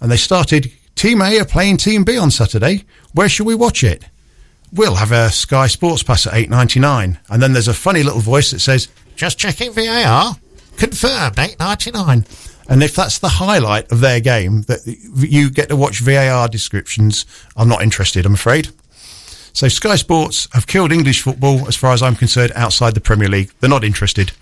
[0.00, 2.84] And they started, Team A are playing Team B on Saturday.
[3.12, 4.04] Where shall we watch it?
[4.72, 8.02] We'll have a Sky Sports Pass at eight ninety nine, and then there's a funny
[8.02, 10.36] little voice that says, "Just checking VAR,
[10.76, 12.24] confirmed eight ninety nine."
[12.68, 14.80] And if that's the highlight of their game, that
[15.16, 17.24] you get to watch VAR descriptions,
[17.56, 18.26] I'm not interested.
[18.26, 18.68] I'm afraid.
[19.54, 23.28] So Sky Sports have killed English football, as far as I'm concerned, outside the Premier
[23.28, 23.50] League.
[23.60, 24.32] They're not interested.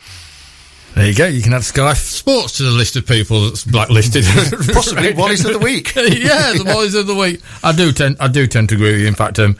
[0.96, 1.26] There you go.
[1.26, 4.24] You can add Sky Sports to the list of people that's blacklisted.
[4.72, 5.94] Possibly Wallies of the Week.
[5.94, 7.40] yeah, the Wallies of the week.
[7.62, 9.06] I do tend, I do tend to agree with you.
[9.06, 9.56] In fact, um,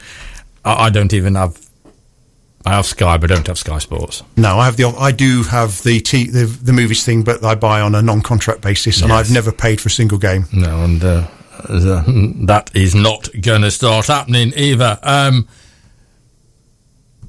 [0.67, 1.57] I, I don't even have.
[2.65, 4.23] I have Sky, but I don't have Sky Sports.
[4.35, 4.87] No, I have the.
[4.89, 8.61] I do have the t- the, the movies thing, but I buy on a non-contract
[8.61, 9.19] basis, and Yes.
[9.29, 10.45] I've never paid for a single game.
[10.51, 11.27] No, and uh,
[12.47, 14.99] that is not going to start happening either.
[15.01, 15.47] Um,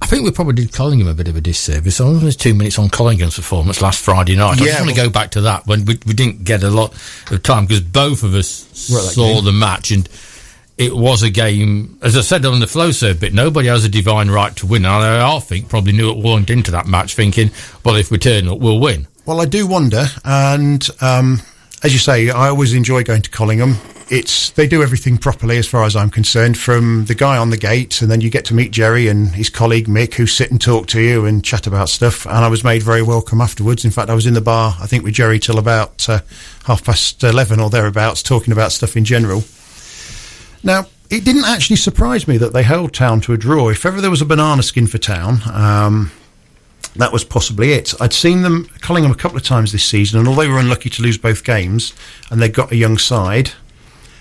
[0.00, 2.00] I think we probably did Collingham a bit of a disservice.
[2.00, 4.52] I only was two minutes on Collingham's performance last Friday night.
[4.60, 6.70] I just want to well- go back to that when we, we didn't get a
[6.70, 6.92] lot
[7.30, 10.08] of time because both of us saw the match and
[10.78, 11.98] it was a game.
[12.00, 14.84] As I said on the flow bit, nobody has a divine right to win.
[14.84, 17.50] And I, I think probably Newark walked into that match thinking,
[17.84, 19.08] well, if we turn up, we'll win.
[19.26, 21.42] Well, I do wonder, and um,
[21.82, 23.76] as you say, I always enjoy going to Collingham.
[24.10, 26.56] It's they do everything properly, as far as I'm concerned.
[26.56, 29.50] From the guy on the gate, and then you get to meet Jerry and his
[29.50, 32.24] colleague Mick, who sit and talk to you and chat about stuff.
[32.24, 33.84] And I was made very welcome afterwards.
[33.84, 36.20] In fact, I was in the bar, I think, with Jerry till about uh,
[36.64, 39.44] half past eleven or thereabouts, talking about stuff in general.
[40.62, 43.68] Now, it didn't actually surprise me that they held Town to a draw.
[43.70, 46.10] If ever there was a banana skin for Town, um,
[46.96, 47.94] that was possibly it.
[48.00, 50.90] I'd seen them, Collingham, a couple of times this season, and although they were unlucky
[50.90, 51.94] to lose both games,
[52.30, 53.52] and they got a young side,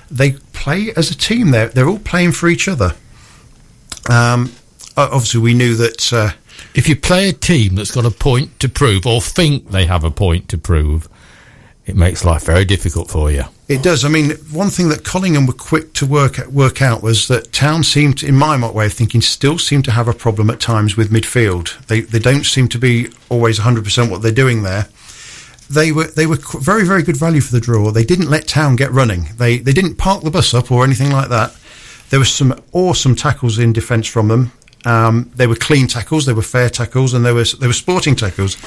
[0.10, 1.52] they play as a team.
[1.52, 2.94] They're, they're all playing for each other.
[4.10, 4.54] Um,
[4.96, 6.14] obviously, we knew that.
[6.14, 6.32] Uh,
[6.74, 10.04] If you play a team that's got a point to prove or think they have
[10.04, 11.08] a point to prove,
[11.88, 13.46] it makes life very difficult for you.
[13.70, 14.04] It does.
[14.04, 17.82] I mean, one thing that Collingham were quick to work work out was that Town
[17.82, 21.10] seemed, in my way of thinking, still seem to have a problem at times with
[21.10, 21.86] midfield.
[21.88, 24.90] They they don't seem to be always 100% what they're doing there.
[25.70, 27.90] They were they were very very good value for the draw.
[27.92, 29.30] They didn't let Town get running.
[29.38, 31.56] They they didn't park the bus up or anything like that.
[32.10, 34.52] There were some awesome tackles in defence from them.
[34.86, 38.16] Um, they were clean tackles, they were fair tackles, and they were they were sporting
[38.16, 38.58] tackles.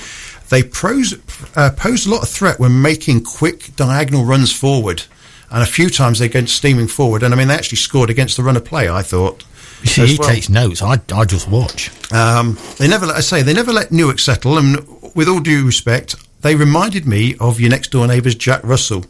[0.48, 1.14] They pros,
[1.56, 5.04] uh, posed a lot of threat when making quick diagonal runs forward,
[5.50, 7.22] and a few times they went steaming forward.
[7.22, 8.88] And I mean, they actually scored against the run of play.
[8.88, 9.44] I thought.
[9.82, 10.28] You see, he well.
[10.28, 10.82] takes notes.
[10.82, 11.90] I, I just watch.
[12.12, 14.58] Um, they never, let I say, they never let Newark settle.
[14.58, 19.06] And with all due respect, they reminded me of your next door neighbours, Jack Russell.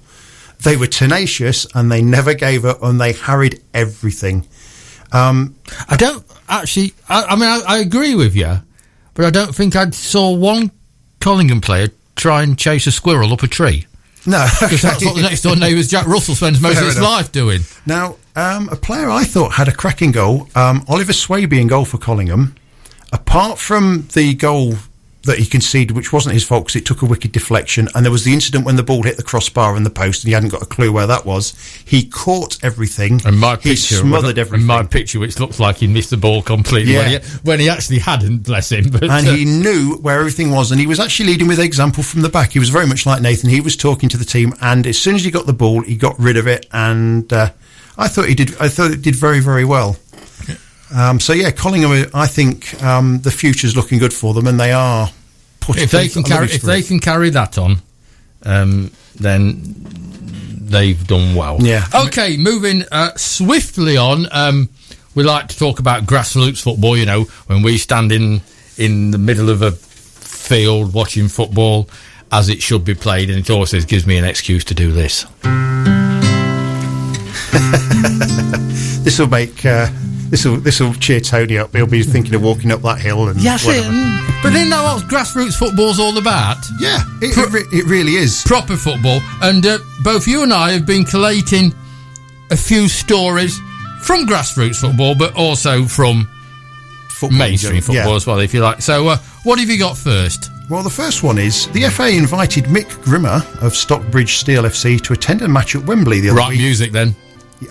[0.63, 4.47] They were tenacious and they never gave up and they harried everything.
[5.13, 5.57] Um,
[5.89, 6.93] I don't actually.
[7.09, 8.57] I, I mean, I, I agree with you,
[9.15, 10.71] but I don't think I saw one
[11.21, 13.87] Collingham player try and chase a squirrel up a tree.
[14.27, 16.97] no, Because that's what the next door neighbour's Jack Russell spends most Fair of his
[16.99, 17.11] enough.
[17.11, 17.61] life doing.
[17.87, 21.85] Now, um, a player I thought had a cracking goal, um, Oliver Swaby in goal
[21.85, 22.55] for Collingham.
[23.13, 24.75] Apart from the goal
[25.25, 28.13] that he conceded, which wasn't his fault because it took a wicked deflection, and there
[28.13, 30.49] was the incident when the ball hit the crossbar and the post, and he hadn't
[30.51, 31.55] got a clue where that was.
[31.85, 33.21] He caught everything.
[33.25, 34.67] And my he picture, smothered and everything.
[34.67, 37.99] my picture, which looks like he missed the ball completely when, he, when he actually
[37.99, 38.45] hadn't.
[38.45, 38.91] Bless him.
[38.91, 42.03] But and uh, he knew where everything was, and he was actually leading with example
[42.03, 42.53] from the back.
[42.53, 43.51] He was very much like Nathan.
[43.51, 45.97] He was talking to the team, and as soon as he got the ball, he
[45.97, 47.51] got rid of it, and uh,
[47.99, 48.57] I thought he did.
[48.59, 49.97] I thought it did very, very well.
[50.95, 52.11] Um, so yeah, Collingham.
[52.15, 55.11] I think um, the future's looking good for them, and they are.
[55.61, 57.77] Putting, if they can carry, if they can carry that on,
[58.45, 59.61] um, then
[60.59, 61.59] they've done well.
[61.61, 61.85] Yeah.
[61.95, 64.27] Okay, moving uh, swiftly on.
[64.33, 64.69] Um,
[65.15, 66.97] we like to talk about grassroots football.
[66.97, 68.41] You know, when we stand in
[68.79, 71.89] in the middle of a field watching football
[72.33, 75.25] as it should be played, and it always gives me an excuse to do this.
[79.05, 79.89] this will make uh,
[80.31, 81.75] this will this will cheer Tony up.
[81.75, 83.89] He'll be thinking of walking up that hill and Yes, whatever.
[84.43, 86.57] but then know what grassroots football's all about.
[86.79, 88.43] yeah, it, it, it really is.
[88.47, 89.21] proper football.
[89.43, 91.75] And uh, both you and I have been collating
[92.51, 93.59] a few stories
[94.03, 96.29] from grassroots football, but also from
[97.11, 97.81] Football, mainstream yeah.
[97.83, 98.81] football as well, if you like.
[98.81, 100.51] So, uh, what have you got first?
[100.71, 105.13] Well, the first one is the FA invited Mick Grimmer of Stockbridge Steel FC to
[105.13, 106.61] attend a match at Wembley the other Right week.
[106.61, 107.15] music then.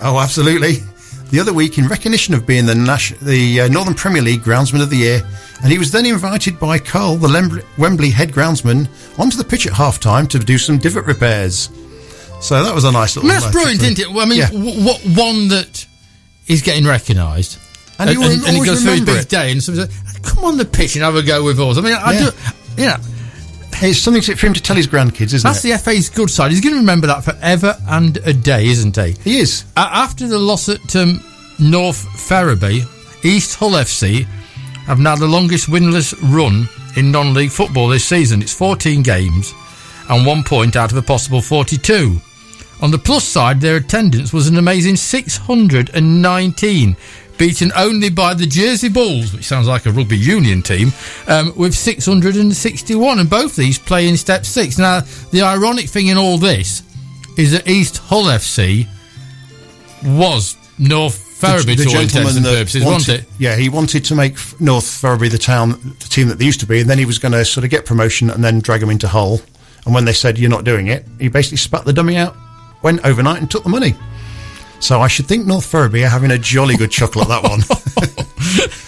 [0.02, 0.84] Oh, absolutely.
[1.30, 4.82] The other week, in recognition of being the Nash- the uh, Northern Premier League Groundsman
[4.82, 5.22] of the Year,
[5.62, 8.88] and he was then invited by Carl, the Lem- Wembley head groundsman,
[9.18, 11.70] onto the pitch at half time to do some divot repairs.
[12.40, 13.30] So that was a nice I little.
[13.30, 14.08] mean, that's brilliant, isn't it?
[14.10, 14.48] Well, I mean, Yeah.
[14.50, 15.86] w- what one that
[16.48, 17.58] is getting recognised.
[17.98, 20.56] And you will and, he goes through his big day, and someone says, "Come on
[20.56, 22.30] the pitch and have a go with us." I mean, I Yeah.
[22.76, 22.96] do, you know,
[23.82, 25.68] It's something to- for him to tell his grandkids, isn't that's it?
[25.70, 26.50] That's the FA's good side.
[26.50, 29.16] He's going to remember that forever and a day, isn't he?
[29.24, 29.64] he is.
[29.76, 31.22] A- after the loss at um,
[31.58, 32.84] North Ferriby,
[33.22, 34.26] East Hull FC
[34.86, 38.42] have now the longest winless run in non-league football this season.
[38.42, 39.54] It's 14 games
[40.08, 42.20] and one point out of a possible 42.
[42.82, 46.96] On the plus side, their attendance was an amazing 619,
[47.40, 50.92] beaten only by the Jersey Bulls, which sounds like a rugby union team,
[51.26, 53.18] um, with 661.
[53.18, 54.76] And both these play in step six.
[54.78, 55.00] Now,
[55.30, 56.82] the ironic thing in all this
[57.38, 58.86] is that East Hull FC
[60.04, 63.26] was North Ferriby to all intents and that purposes, wanted, it?
[63.38, 66.66] Yeah, he wanted to make North Ferriby the town, the team that they used to
[66.66, 68.90] be, and then he was going to sort of get promotion and then drag them
[68.90, 69.40] into Hull.
[69.86, 72.36] And when they said you're not doing it, he basically spat the dummy out,
[72.82, 73.94] went overnight and took the money.
[74.80, 77.60] So I should think North Ferriby are having a jolly good chuckle at that one.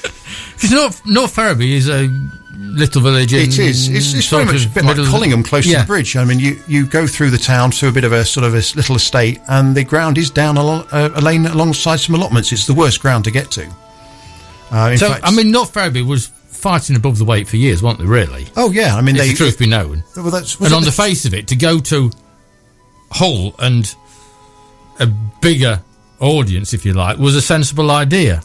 [0.62, 2.08] Because North, North Ferriby is a
[2.56, 3.32] little village.
[3.32, 3.88] In it is.
[3.88, 5.78] It's, it's very much a bit like Collingham, close yeah.
[5.78, 6.14] to the bridge.
[6.16, 8.54] I mean, you, you go through the town through a bit of a sort of
[8.54, 12.52] a little estate, and the ground is down a, lo- a, lane alongside some allotments.
[12.52, 13.68] It's the worst ground to get to.
[14.70, 17.98] Uh, So, fact, I mean, North Ferriby was fighting above the weight for years, weren't
[17.98, 18.46] they, really?
[18.56, 19.28] oh yeah, I mean, If they.
[19.30, 20.04] the truth be known.
[20.14, 22.12] well, that's, and on the face of it, to go to
[23.10, 23.92] Hull and
[25.00, 25.06] a
[25.40, 25.80] bigger
[26.20, 28.42] audience, if you like, was a sensible idea.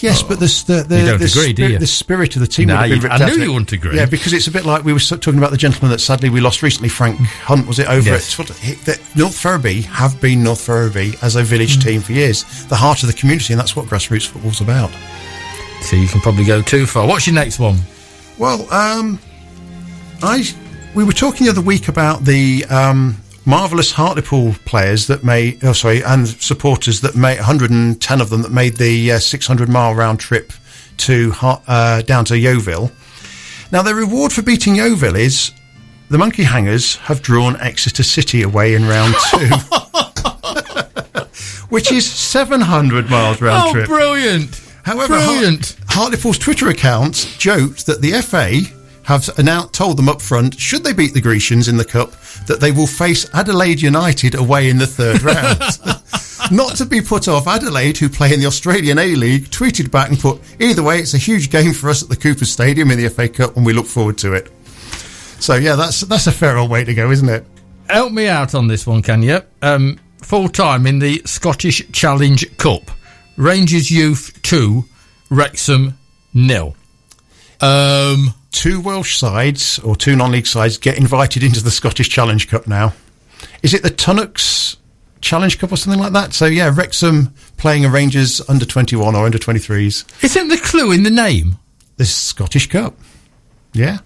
[0.00, 1.78] Yes, but the the the, You don't the, agree, do spirit, you?
[1.80, 2.68] the spirit of the team.
[2.68, 3.96] Nah, would have been ripped I knew out you wouldn't agree.
[3.96, 6.40] Yeah, because it's a bit like we were talking about the gentleman that sadly we
[6.40, 7.66] lost recently, Frank Hunt.
[7.66, 8.38] Was it over Yes.
[8.38, 8.46] at
[8.84, 9.82] that North Ferriby?
[9.82, 13.52] Have been North Ferriby as a village team for years, the heart of the community,
[13.52, 14.92] and that's what grassroots football's about.
[15.82, 17.08] So you can probably go too far.
[17.08, 17.78] What's your next one?
[18.38, 19.18] Well, um,
[20.22, 20.44] I
[20.94, 25.72] we were talking the other week about the um, marvelous Hartlepool players that made, oh
[25.72, 30.20] sorry, and supporters that made 110 of them that made the uh, 600 mile round
[30.20, 30.52] trip
[30.98, 32.90] to uh, down to Yeovil.
[33.72, 35.52] Now, their reward for beating Yeovil is
[36.08, 39.48] the Monkey Hangers have drawn Exeter City away in round two,
[41.70, 43.86] which is 700 miles round Oh, trip.
[43.86, 44.60] brilliant!
[44.84, 45.76] However, Brilliant.
[45.88, 48.60] Hart- Hartlepool's Twitter account joked that the FA
[49.04, 52.12] have announced, told them up front, should they beat the Grecians in the Cup,
[52.46, 55.60] that they will face Adelaide United away in the third round.
[56.50, 60.10] Not to be put off, Adelaide, who play in the Australian A League, tweeted back
[60.10, 62.98] and put, either way, it's a huge game for us at the Cooper Stadium in
[62.98, 64.50] the FA Cup and we look forward to it.
[65.40, 67.44] So, yeah, that's that's a fair old way to go, isn't it?
[67.88, 69.40] Help me out on this one, can you?
[69.60, 72.90] Um, full time in the Scottish Challenge Cup.
[73.36, 74.84] Rangers Youth 2,
[75.30, 75.98] Wrexham
[76.32, 76.76] nil.
[77.60, 82.48] Um, Two Welsh sides, or two non league sides, get invited into the Scottish Challenge
[82.48, 82.94] Cup now.
[83.64, 84.76] Is it the Tunnocks
[85.20, 86.32] Challenge Cup or something like that?
[86.34, 90.22] So, yeah, Wrexham playing a Rangers under 21 or under 23s.
[90.22, 91.56] isn't the clue in the name?
[91.96, 92.96] The Scottish Cup.
[93.72, 93.98] Yeah.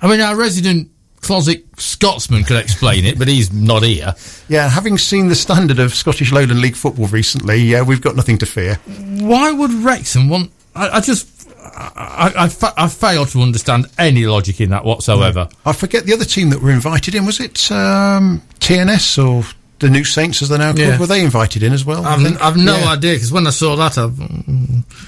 [0.00, 4.14] I mean, our resident closet Scotsman could explain it, but he's not here.
[4.48, 8.38] Yeah, having seen the standard of Scottish Lowland League football recently, yeah, we've got nothing
[8.38, 8.76] to fear.
[9.20, 10.52] Why would Wrexham want?
[10.74, 11.28] I, I just,
[11.76, 15.48] I, I, I, fa- I fail to understand any logic in that whatsoever.
[15.66, 17.26] I forget the other team that were invited in.
[17.26, 19.44] Was it um, TNS or
[19.80, 20.78] the New Saints, as they're now called?
[20.78, 20.98] Yeah.
[20.98, 22.04] Were they invited in as well?
[22.06, 22.40] I've.
[22.40, 22.90] I've no Yeah.
[22.92, 24.18] idea because when I saw that, I've,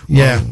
[0.08, 0.42] Yeah,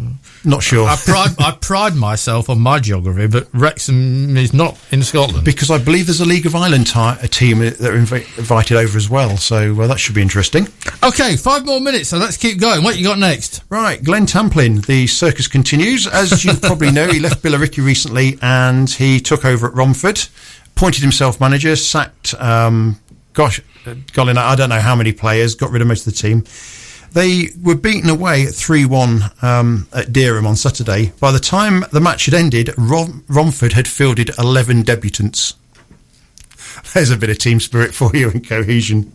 [0.44, 0.86] not sure.
[0.88, 5.44] I pride I pride myself on my geography, but Wrexham is not in Scotland.
[5.44, 8.96] because I believe there's a League of Ireland a team that are invi- invited over
[8.96, 9.36] as well.
[9.36, 10.68] So well, that should be interesting.
[11.02, 12.82] Okay, five more minutes, so let's keep going.
[12.82, 13.62] What you got next?
[13.68, 16.06] Right, Glenn Tamplin, the circus continues.
[16.06, 20.20] As you probably know, he left Billericay recently and he took over at Romford,
[20.76, 22.98] appointed himself manager, sacked, um,
[23.32, 26.44] gosh, uh, I don't know how many players, got rid of most of the team.
[27.14, 31.12] They were beaten away at 3 1 um, at Dereham on Saturday.
[31.20, 35.54] By the time the match had ended, Rom- Romford had fielded 11 debutants.
[36.92, 39.12] There's a bit of team spirit for you and cohesion.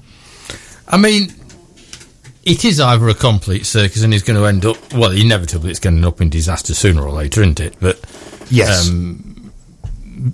[0.87, 1.33] I mean,
[2.45, 5.79] it is either a complete circus and he's going to end up, well, inevitably it's
[5.79, 7.75] going to end up in disaster sooner or later, isn't it?
[7.81, 7.99] But
[8.49, 8.89] Yes.
[8.89, 9.51] um,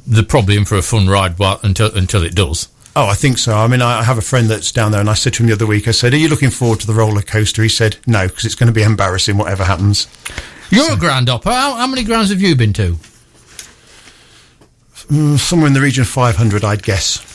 [0.07, 2.64] they're probably in for a fun ride while, until until it does.
[2.97, 3.53] Oh, I think so.
[3.53, 5.53] I mean, I have a friend that's down there, and I said to him the
[5.53, 7.61] other week, I said, Are you looking forward to the roller coaster?
[7.61, 10.07] He said, No, because it's going to be embarrassing, whatever happens.
[10.69, 11.51] You're a ground hopper.
[11.51, 12.97] How, how many grounds have you been to?
[15.09, 17.34] Mm, somewhere in the region of 500, I'd guess.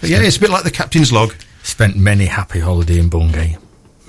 [0.00, 1.34] But yeah, it's a bit like the captain's log.
[1.62, 3.56] Spent many happy holiday in Bungay.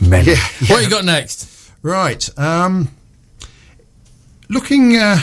[0.02, 0.32] Many.
[0.32, 0.80] Yeah, What yeah.
[0.80, 1.72] you got next?
[1.82, 2.30] Right.
[2.40, 2.90] Um,
[4.50, 5.20] looking uh,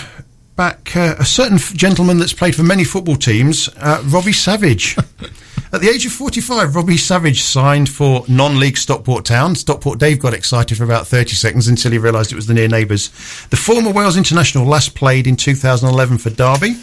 [0.56, 4.96] back, uh, a certain gentleman that's played for many football teams, uh, Robbie Savage.
[5.72, 9.54] At the age of 45, Robbie Savage signed for non-league Stockport Town.
[9.54, 12.68] Stockport Dave got excited for about 30 seconds until he realised it was the near
[12.68, 13.08] neighbours.
[13.50, 16.74] The former Wales international last played in 2011 for Derby.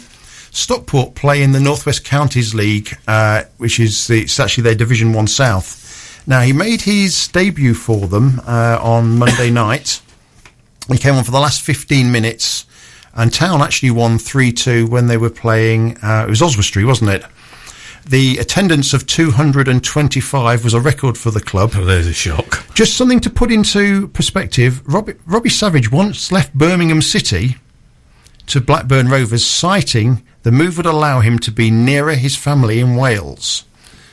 [0.52, 5.12] Stockport play in the Northwest Counties League, uh, which is the, it's actually their Division
[5.12, 6.22] One South.
[6.26, 10.00] Now he made his debut for them uh, on Monday night.
[10.88, 12.66] He came on for the last 15 minutes,
[13.14, 15.96] and Town actually won 3 2 when they were playing.
[16.02, 17.24] Uh, it was Oswestry, wasn't it?
[18.06, 21.72] The attendance of 225 was a record for the club.
[21.74, 22.66] Oh, there's a shock.
[22.74, 27.56] Just something to put into perspective Robbie, Robbie Savage once left Birmingham City
[28.46, 32.96] to Blackburn Rovers, citing the move would allow him to be nearer his family in
[32.96, 33.64] Wales.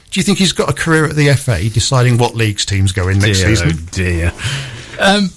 [0.09, 3.09] Do you think he's got a career at the FA deciding what leagues teams go
[3.09, 3.71] in next dear, season?
[3.73, 4.33] Oh dear.
[4.99, 5.29] Um,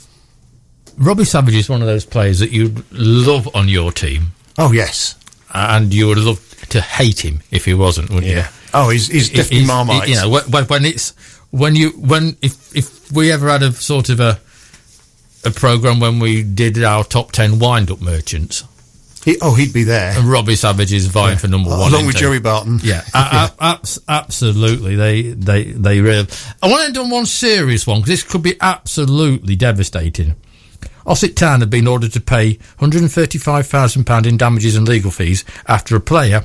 [0.99, 5.15] Robbie Savage is one of those players that you'd love on your team, Oh yes.
[5.53, 6.41] and you would love
[6.71, 8.43] to hate him if he wasn't, wouldn't you?
[8.73, 10.03] Oh, he's, he's definitely it's- Marmite.
[10.05, 11.11] it- You know, when, when- it's
[11.51, 14.41] when you when if if we ever had a sort of a
[15.45, 18.65] a program when we did our top ten wind up merchants,
[19.25, 20.19] He, oh, he'd be there.
[20.19, 22.17] and Robbie Savage is vying for number one, Along with?
[22.17, 22.81] Joey Barton.
[22.83, 24.97] Yeah, a- a- abs- absolutely.
[24.97, 26.27] They they they really.
[26.63, 30.35] I want to end on one serious one because this could be absolutely devastating.
[31.07, 36.01] Ossett Town had been ordered to pay £135,000 in damages and legal fees after a
[36.01, 36.45] player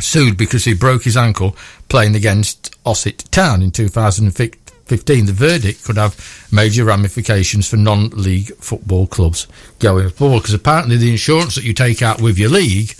[0.00, 1.56] sued because he broke his ankle
[1.88, 5.26] playing against Ossett Town in 2015.
[5.26, 9.46] The verdict could have major ramifications for non-league football clubs
[9.80, 12.94] going forward because apparently the insurance that you take out with your league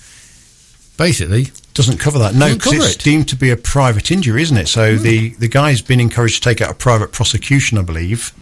[0.99, 2.35] basically Doesn't cover that.
[2.35, 3.05] No, cover it's it.
[3.05, 4.67] deemed to be a private injury, isn't it?
[4.67, 5.39] So the, hmm.
[5.39, 8.33] the guy's been encouraged to take out a private prosecution, I believe.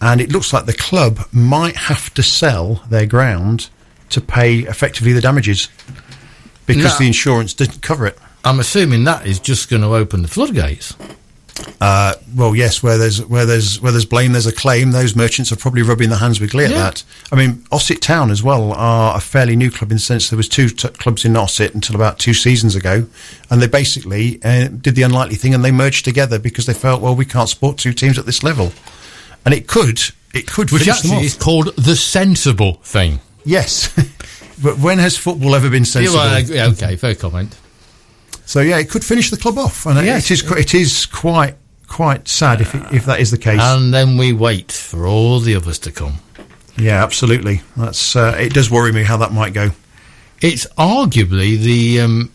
[0.00, 3.68] And it looks like the club might have to sell their ground
[4.10, 5.68] to pay effectively the damages
[6.66, 6.98] because No.
[6.98, 8.18] the insurance didn't cover it.
[8.44, 10.94] I'm assuming that is just going to open the floodgates.
[11.80, 14.92] Uh, well, yes, where there's where there's where there's blame, there's a claim.
[14.92, 17.02] Those merchants are probably rubbing their hands with glee at that.
[17.32, 20.36] I mean, Ossett Town as well are a fairly new club in the sense there
[20.36, 23.06] was two t- clubs in Ossett until about two seasons ago,
[23.50, 27.02] and they basically uh, did the unlikely thing and they merged together because they felt,
[27.02, 28.72] well, we can't support two teams at this level,
[29.48, 29.98] and it could
[30.34, 33.20] it could Which actually is called the sensible thing.
[33.46, 33.88] yes,
[34.62, 36.16] but when has football ever been Yeah, sensible?
[36.18, 37.56] well, yeah, okay, fair comment.
[38.44, 40.30] so yeah, it could finish the club off, and Yes.
[40.30, 41.54] it is it is quite
[41.86, 43.58] quite sad if it, if that is the case.
[43.62, 46.16] And then we wait for all the others to come.
[46.76, 47.62] Yeah, absolutely.
[47.74, 48.52] That's uh, it.
[48.52, 49.70] Does worry me how that might go.
[50.42, 52.32] It's arguably the um,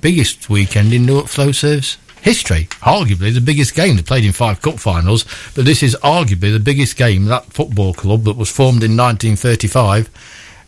[0.00, 2.64] biggest weekend in Newark Flowserve's history.
[2.82, 3.94] Arguably the biggest game.
[3.96, 5.24] They played in five cup finals,
[5.54, 10.10] but this is arguably the biggest game that football club that was formed in 1935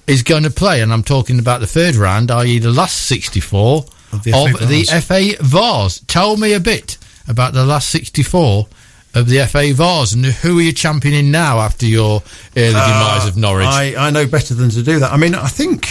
[0.06, 0.80] is going to play.
[0.80, 4.68] And I'm talking about the third round, i.e., the last 64 Of the FA of
[4.68, 6.00] the FA Vase.
[6.06, 6.96] Tell me a bit
[7.26, 8.68] about the last 64
[9.14, 12.22] of the FA Vase and who are you championing now after your
[12.56, 13.66] early demise of Norwich?
[13.66, 15.12] Uh, I, I know better than to do that.
[15.12, 15.88] I mean, I think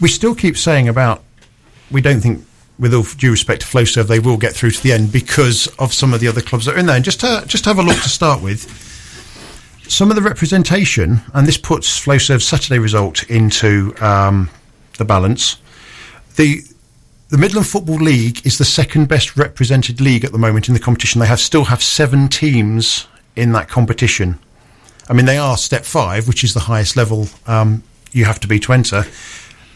[0.00, 1.22] we still keep saying about
[1.90, 2.44] we don't think,
[2.78, 5.92] with all due respect to Flowserve, they will get through to the end because of
[5.92, 6.96] some of the other clubs that are in there.
[6.96, 8.68] And just to, just have a look to start with,
[9.88, 14.50] some of the representation, and this puts Flowserve's Saturday result into um,
[14.98, 15.58] the balance.
[16.36, 16.62] The
[17.30, 20.80] the Midland Football League is the second best represented league at the moment in the
[20.80, 21.20] competition.
[21.20, 24.38] They have still have seven teams in that competition.
[25.08, 28.48] I mean, they are step five, which is the highest level um, you have to
[28.48, 29.04] be to enter.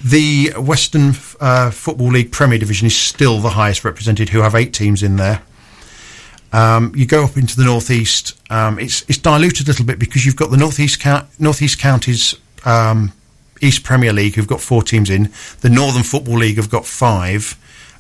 [0.03, 4.73] The Western uh, Football League Premier Division is still the highest represented, who have eight
[4.73, 5.43] teams in there.
[6.53, 8.41] Um, you go up into the northeast.
[8.51, 12.35] Um, it's it's diluted a little bit because you've got the northeast count, northeast counties
[12.65, 13.13] um,
[13.61, 15.31] East Premier League who've got four teams in.
[15.61, 17.59] The Northern Football League have got five,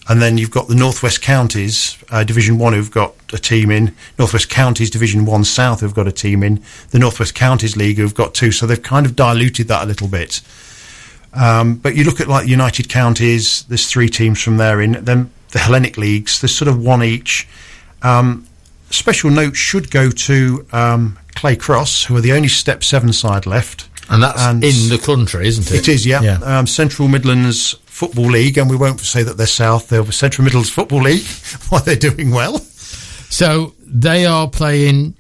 [0.09, 3.94] and then you've got the Northwest Counties uh, Division One who've got a team in.
[4.18, 6.62] Northwest Counties Division One South who've got a team in.
[6.90, 8.53] The Northwest Counties League who've got two.
[8.53, 10.40] So they've kind of diluted that a little bit.
[11.35, 15.05] Um, but you look at like United Counties, there's three teams from there in.
[15.05, 17.49] Then the Hellenic leagues, there's sort of one each.
[18.03, 18.47] Um,
[18.91, 23.47] special note should go to um, Clay Cross, who are the only Step Seven side
[23.47, 23.89] left.
[24.11, 25.81] And that's And in the country, isn't it?
[25.81, 26.22] It is, yeah.
[26.22, 26.39] Yeah.
[26.43, 29.89] Um, Central Midlands Football League, and we won't say that they're South.
[29.89, 31.26] They're Central Midlands Football League.
[31.68, 32.59] Why they're doing well.
[33.29, 35.14] So they are playing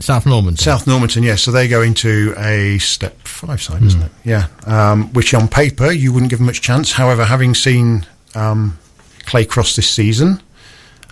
[0.00, 0.56] South Normanton.
[0.62, 1.42] South Normanton, yes.
[1.42, 4.12] So they go into a Step Five side, isn't it?
[4.24, 4.46] Yeah.
[4.66, 6.92] Um, which on paper you wouldn't give them much chance.
[6.92, 8.78] However, having seen um,
[9.26, 10.40] Clay Cross this season,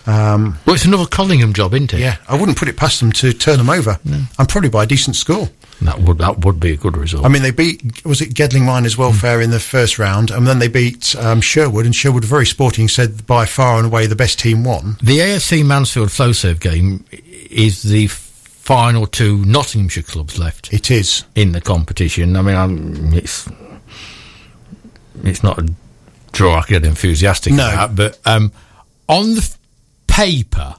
[0.05, 1.99] um, Well, it's another Collingham job, isn't it?
[1.99, 4.87] yeah, I wouldn't put it past them to turn them over, and probably by a
[4.87, 5.49] decent score.
[5.81, 7.23] That would that would be a good result.
[7.25, 10.57] I mean, they beat was it Gedling Miners Welfare in the first round, and then
[10.59, 14.39] they beat um, Sherwood, and Sherwood very sporting said by far and away the best
[14.39, 14.95] team won.
[15.03, 18.07] the AFC Mansfield Flowserve game is the
[18.67, 21.23] final two Nottinghamshire clubs left It is.
[21.35, 22.35] in the competition.
[22.35, 23.47] I mean, I'm, it's
[25.23, 25.71] it's not a
[26.33, 27.67] draw I get enthusiastic No.
[27.71, 28.51] about, but um,
[29.07, 29.57] on the f-
[30.07, 30.75] paper,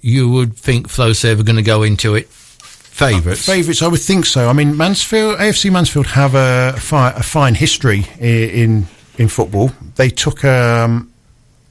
[0.00, 3.44] you would think Flowserve are going to go into it favourites.
[3.44, 4.48] Favourites, I would think so.
[4.48, 8.86] I mean, Mansfield, AFC Mansfield have a, fi- a fine history i- in
[9.18, 9.70] in football.
[9.96, 11.12] They took um,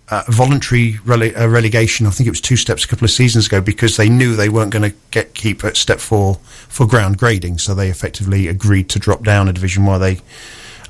[0.10, 2.06] a voluntary rele- uh, relegation.
[2.06, 4.50] I think it was two steps a couple of seasons ago because they knew they
[4.50, 6.36] weren't going to get keep at step four
[6.68, 7.58] for ground grading.
[7.58, 10.20] So they effectively agreed to drop down a division while they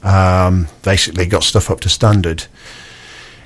[0.03, 2.45] um, basically got stuff up to standard.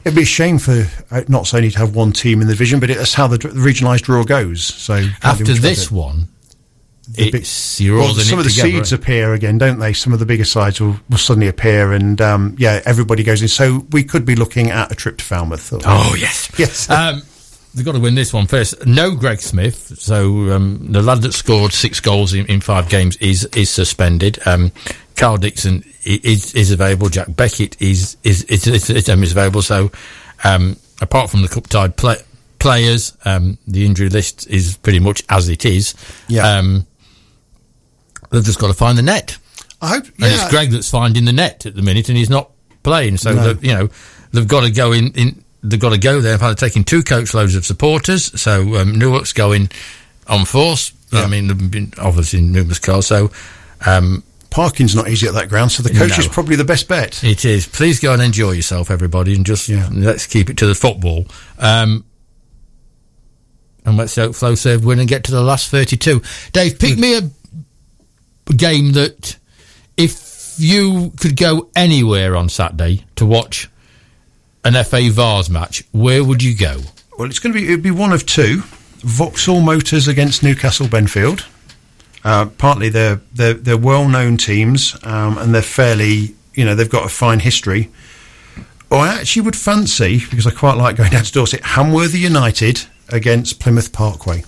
[0.05, 2.79] It'd be a shame for uh, not only to have one team in the division,
[2.79, 4.63] but it, that's how the, dr- the regionalised draw goes.
[4.63, 6.29] So After this one,
[7.15, 9.01] the big- it's well, some of the together, seeds right?
[9.01, 9.93] appear again, don't they?
[9.93, 13.47] Some of the bigger sides will, will suddenly appear, and um, yeah, everybody goes in.
[13.47, 15.73] So we could be looking at a trip to Falmouth.
[15.85, 16.89] Oh yes, Yes.
[16.89, 17.21] Um,
[17.73, 18.85] they've got to win this one first.
[18.85, 23.15] No Greg Smith, so um, the lad that scored six goals in, in five games
[23.17, 24.39] is is suspended.
[24.45, 24.71] Um,
[25.15, 27.09] Carl Dixon is is available.
[27.09, 29.61] Jack Beckett is is is, is, is, um, is available.
[29.61, 29.91] So
[30.43, 32.17] um, apart from the cup tied play,
[32.59, 35.93] players, um, the injury list is pretty much as it is.
[36.27, 36.57] Yeah.
[36.57, 36.85] Um,
[38.29, 39.37] they've just got to find the net.
[39.81, 40.05] I hope.
[40.05, 42.49] And it's Greg that's finding the net at the minute, and he's not
[42.83, 43.17] playing.
[43.17, 43.53] So No.
[43.53, 43.89] they've- you know
[44.31, 45.11] they've got to go in.
[45.13, 46.37] in they've got to go there.
[46.37, 48.39] They've taken two coach loads of supporters.
[48.41, 49.69] So um, Newark's going
[50.27, 50.91] on force.
[51.11, 53.07] I mean, there've been obviously numerous cars.
[53.07, 53.31] So
[53.85, 56.23] um, parking's not easy at that ground, so the coach No.
[56.23, 57.23] is probably the best bet.
[57.23, 57.65] it is.
[57.67, 59.89] Please go and enjoy yourself, everybody, and just Yeah.
[59.91, 61.25] let's keep it to the football.
[61.57, 62.03] Um,
[63.85, 66.21] and let's hope Flowserve win and get to the last thirty-two.
[66.53, 67.29] Dave, pick me a
[68.53, 69.37] game that
[69.97, 73.69] if you could go anywhere on Saturday to watch
[74.63, 76.81] an FA Vase match, where would you go?
[77.17, 78.63] Well, it's going to be it'd be one of two:
[78.99, 81.45] Vauxhall Motors against Newcastle Benfield.
[82.23, 87.05] Uh, partly they're they're, they're well-known teams, um, and they're fairly you know they've got
[87.05, 87.89] a fine history.
[88.91, 92.85] Or I actually would fancy because I quite like going down to Dorset, Hamworthy United
[93.09, 94.43] against Plymouth Parkway.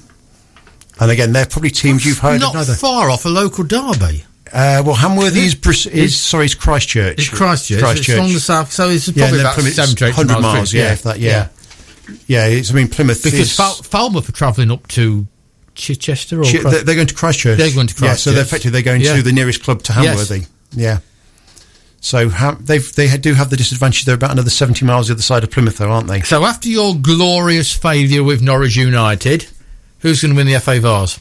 [1.02, 2.62] And again, they're probably teams you've heard Not of.
[2.68, 2.74] Neither.
[2.76, 4.24] far off a local derby.
[4.54, 7.18] Uh, well, Hamworthy is, Bris- is sorry, is Christchurch.
[7.20, 7.80] It's Christchurch.
[7.80, 8.10] Christchurch.
[8.10, 10.34] It's along the south, so it's yeah, probably then about Plymouth- seven to eight 100
[10.42, 10.44] miles.
[10.56, 10.74] miles.
[10.74, 11.20] Yeah, if that.
[11.20, 11.48] Yeah,
[12.28, 12.46] yeah.
[12.48, 15.26] it's, I mean, Plymouth Because is, Fal- Falmouth are travelling up to
[15.74, 17.58] Chichester or Chi- Christ- they're, going to Christchurch.
[17.58, 19.16] They're going to Yeah, so they're effectively they're going Yeah.
[19.16, 20.18] to the nearest club to Yes.
[20.30, 20.48] Hamworthy.
[20.76, 21.00] Yeah.
[22.02, 24.06] So ha- they they do have the disadvantage.
[24.06, 26.22] They're about another seventy miles the other side of Plymouth, though, aren't they?
[26.22, 29.48] So after your glorious failure with Norwich United,
[30.02, 31.20] who's going to win the FA Vase?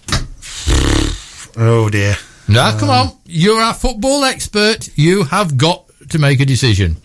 [1.56, 2.16] Oh dear.
[2.48, 3.16] Now, uh, come on.
[3.26, 4.88] You're our football expert.
[4.96, 6.96] You have got to make a decision.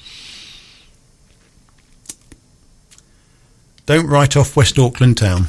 [3.85, 5.45] Don't write off West Auckland Town.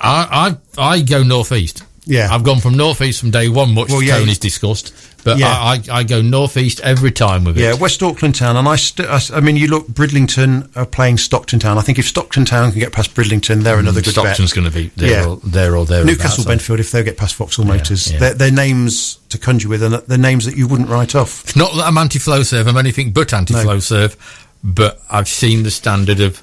[0.00, 1.84] I I, I go northeast.
[2.04, 2.28] Yeah.
[2.30, 4.18] I've gone from northeast from day one, much Well, yeah.
[4.18, 4.92] Tony's discussed.
[5.26, 5.48] But Yeah.
[5.48, 7.62] I, I, I go northeast every time with it.
[7.62, 11.18] Yeah, West Auckland Town, and I, st- I, I mean, you look, Bridlington are playing
[11.18, 11.78] Stockton Town.
[11.78, 14.70] I think if Stockton Town can get past Bridlington, they're mm, another good Stockton's going
[14.70, 15.26] to be there, Yeah.
[15.26, 16.04] or, there or there.
[16.04, 18.18] Newcastle Benfield, if they get past Vauxhall Motors, yeah.
[18.20, 21.42] They're, they're names to conjure with, and they're names that you wouldn't write off.
[21.42, 22.68] It's not that I'm anti-Flowserve.
[22.68, 23.80] I'm anything but anti-flow No.
[23.80, 24.16] serve.
[24.62, 26.40] But I've seen the standard of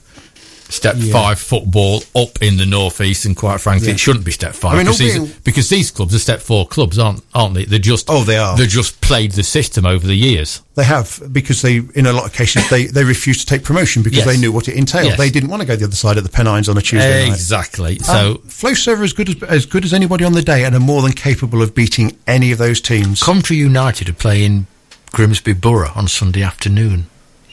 [0.74, 1.12] step Yeah.
[1.14, 3.94] five football up in the northeast, and quite frankly, Yeah.
[3.94, 6.42] it shouldn't be step five I mean, because, these, being- because these clubs are step
[6.42, 7.66] four clubs, aren't aren't they?
[7.66, 8.58] They're just Oh, they are.
[8.58, 10.62] They're just played the system over the years.
[10.76, 14.02] They have because they, in a lot of cases, they, they refused to take promotion
[14.02, 14.26] because Yes.
[14.28, 15.06] they knew what it entailed.
[15.10, 15.18] Yes.
[15.20, 17.34] They didn't want to go the other side of the Pennines on a Tuesday night.
[17.36, 18.00] Exactly.
[18.00, 20.76] So Um, Flow Server as good as as good as anybody on the day, and
[20.76, 23.22] are more than capable of beating any of those teams.
[23.22, 24.66] Coventry United are playing
[25.12, 27.06] Grimsby Borough on Sunday afternoon.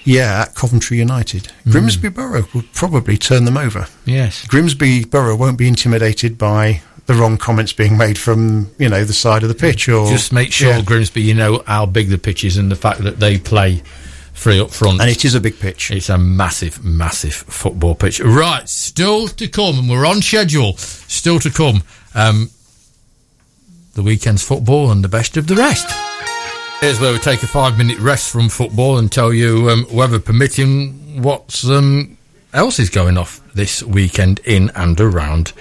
[0.05, 1.71] Yeah, at Coventry United, Hmm.
[1.73, 3.87] Grimsby Borough would probably turn them over.
[4.05, 4.47] Yes.
[4.47, 9.13] Grimsby Borough won't be intimidated by the wrong comments being made from you know the
[9.13, 10.83] side of the pitch or Just make sure Yeah.
[10.83, 13.83] Grimsby, you know how big the pitch is and the fact that they play
[14.33, 15.01] free up front.
[15.01, 15.91] and it is a big pitch.
[15.91, 18.21] It's a massive, massive football pitch.
[18.21, 20.77] Right, still to come, and we're on schedule.
[20.79, 21.83] Still to come.
[22.15, 22.51] Um,
[23.95, 25.89] the weekend's football and the best of the rest.
[26.81, 30.19] Here's where we take a five minute rest from football and tell you, um, weather
[30.19, 32.17] permitting, what's um,
[32.55, 35.53] else is going off this weekend in and around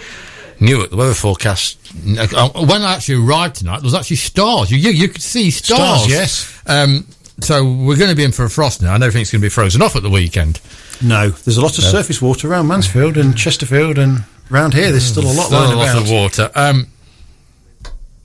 [0.61, 0.91] Newark.
[0.91, 1.78] The weather forecast,
[2.17, 4.72] uh, when I actually arrived tonight, there was actually stars.
[4.72, 6.03] You, you, you could see stars.
[6.03, 6.61] Stars, yes.
[6.65, 7.05] Um,
[7.41, 8.93] so we're going to be in for a frost now.
[8.93, 10.61] I don't think it's going to be frozen off at the weekend.
[11.01, 14.89] No, there's a lot of surface water around Mansfield and Chesterfield and round here.
[14.91, 16.01] There's still a lot Still a lot about.
[16.01, 16.51] of water.
[16.55, 16.88] Um,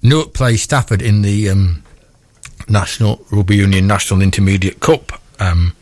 [0.02, 1.83] Newark play Stafford in the um,
[2.68, 5.74] National Rugby Union National Intermediate Cup um,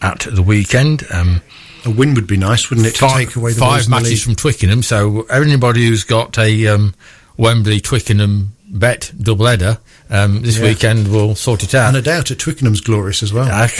[0.00, 1.04] at the weekend.
[1.12, 1.42] Um,
[1.84, 4.34] A win would be nice, wouldn't it, to five take away the five matches from
[4.36, 4.82] Twickenham.
[4.82, 6.94] So anybody who's got a um,
[7.36, 9.78] Wembley Twickenham bet double header
[10.10, 10.64] um, this Yeah.
[10.64, 11.88] weekend will sort it out.
[11.88, 13.48] And a doubt at Twickenham's glorious as well.
[13.50, 13.70] I-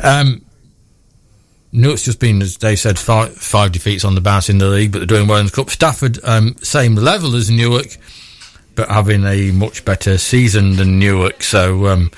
[0.00, 0.42] Um,
[1.74, 4.92] Newark's just been, as Dave said, five, five defeats on the bounce in the league,
[4.92, 5.70] but they're doing well in the cup.
[5.70, 7.96] Stafford, um, same level as Newark,
[8.74, 11.42] but having a much better season than Newark.
[11.42, 12.10] So um,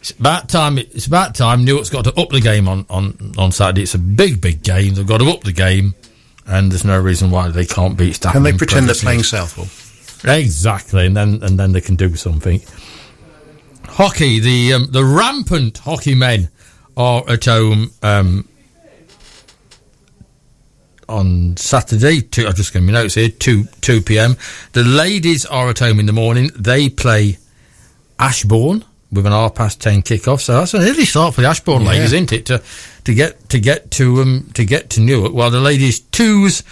[0.00, 0.78] it's about time.
[0.78, 3.82] It's about time Newark's got to up the game on, on, on Saturday.
[3.82, 4.94] It's a big, big game.
[4.94, 5.94] They've got to up the game,
[6.46, 8.34] and there's no reason why they can't beat Stafford.
[8.34, 9.66] Can they pretend they're playing Southwell?
[10.24, 12.60] Exactly, and then and then they can do something.
[13.84, 16.50] Hockey, the um, the rampant hockey men
[16.96, 17.90] are at home.
[18.02, 18.48] Um,
[21.08, 22.20] on Saturday.
[22.20, 23.28] Two, I've just got my notes here.
[23.28, 24.36] Two two p.m.
[24.72, 26.50] The ladies are at home in the morning.
[26.56, 27.38] They play
[28.18, 30.40] Ashbourne with an half past ten kick-off.
[30.40, 31.88] So that's an early start for the Ashbourne Yeah.
[31.90, 32.46] ladies, isn't it?
[32.46, 32.62] To
[33.04, 35.32] to get to get to um to get to Newark.
[35.32, 36.62] While the ladies twos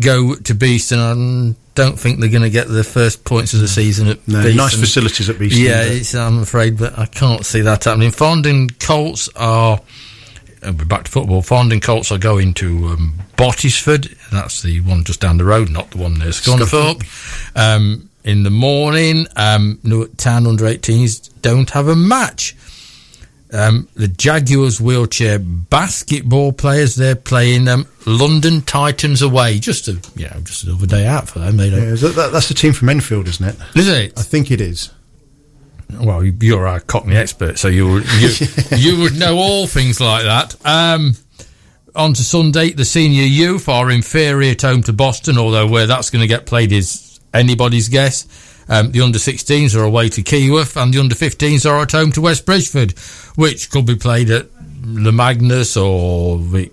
[0.00, 0.98] go to Beeston.
[0.98, 4.42] I don't think they're going to get their first points of the season at No,
[4.42, 4.56] Beeston.
[4.56, 5.60] nice facilities at Beeston.
[5.64, 8.10] Yeah, it's, I'm afraid, but I can't see that happening.
[8.12, 9.80] Farndon Colts are.
[10.64, 11.42] Uh, we're back to football.
[11.42, 14.16] Farndon Colts are going to um, Bottesford.
[14.30, 17.04] That's the one just down the road, not the one near Scunthorpe.
[17.54, 22.56] Um, in the morning, um, Newark Town under 18s don't have a match.
[23.52, 29.58] Um, the Jaguars wheelchair basketball players they're playing um, London Titans away.
[29.60, 31.56] Just a you know just another day out for them.
[31.58, 31.80] They don't.
[31.80, 33.56] Yeah, that, that, that's the team from Enfield, isn't it?
[33.76, 34.18] Is it?
[34.18, 34.90] I think it is.
[36.00, 38.30] Well, you're a Cockney expert, so you you
[38.76, 40.56] you would know all things like that.
[40.64, 41.14] Um,
[41.94, 46.10] on to Sunday, the senior youth are inferior at home to Boston, although where that's
[46.10, 48.26] going to get played is anybody's guess.
[48.68, 52.12] Um, the under 16s are away to Keyworth, and the under 15s are at home
[52.12, 52.98] to West Bridgford,
[53.36, 54.48] which could be played at
[54.82, 56.72] the Magnus or it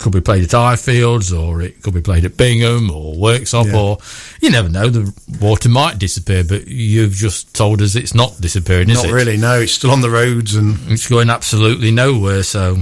[0.00, 3.78] could be played at Highfields or it could be played at Bingham or Worksop Yeah.
[3.78, 3.98] or
[4.40, 8.90] you never know the water might disappear but you've just told us it's not disappearing
[8.90, 9.36] is Not it really.
[9.36, 12.78] No, it's still on the roads, and it's going absolutely nowhere so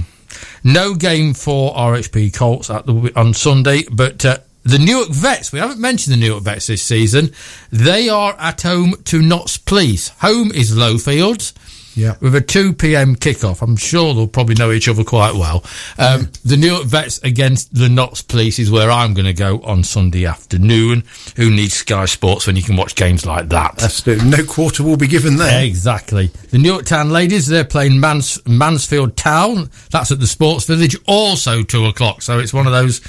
[0.63, 5.59] no game for RHP Colts at the, on Sunday but uh, the Newark Vets we
[5.59, 7.31] haven't mentioned the Newark Vets this season
[7.71, 11.53] they are at home to Notts Police home is Lowfields
[11.95, 13.15] yeah, with a 2 p.m.
[13.15, 13.61] kickoff.
[13.61, 15.63] I'm sure they'll probably know each other quite well.
[15.97, 19.83] Um, The Newark Vets against the Notts Police is where I'm going to go on
[19.83, 21.03] Sunday afternoon.
[21.35, 23.83] Who needs Sky Sports when you can watch games like that?
[23.83, 24.29] Absolutely.
[24.29, 25.63] no quarter will be given there.
[25.63, 26.27] Exactly.
[26.51, 29.69] The Newark Town ladies, they're playing Mans- Mansfield Town.
[29.91, 32.21] That's at the Sports Village, also two o'clock.
[32.21, 33.01] So it's one of those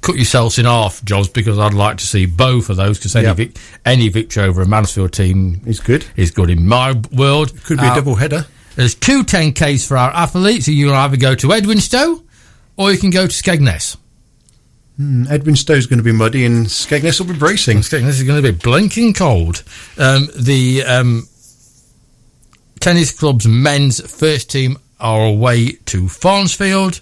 [0.00, 3.26] cut yourselves in half jobs because I'd like to see both of those because any,
[3.26, 3.36] Yep.
[3.36, 6.04] vic- any victory over a Mansfield team is good.
[6.16, 7.52] is good in my world.
[7.64, 8.46] Could be Uh, a double header.
[8.76, 10.66] there's two 10Ks for our athletes.
[10.66, 12.22] So you can either go to Edwinstowe
[12.76, 13.96] or you can go to Skegness.
[15.00, 17.78] Mm, Edwinstowe's going to be muddy, and Skegness will be bracing.
[17.78, 19.62] Skegness is going to be blinking cold.
[19.96, 21.28] Um, the um,
[22.80, 27.00] tennis club's men's first team are away to Farnsfield.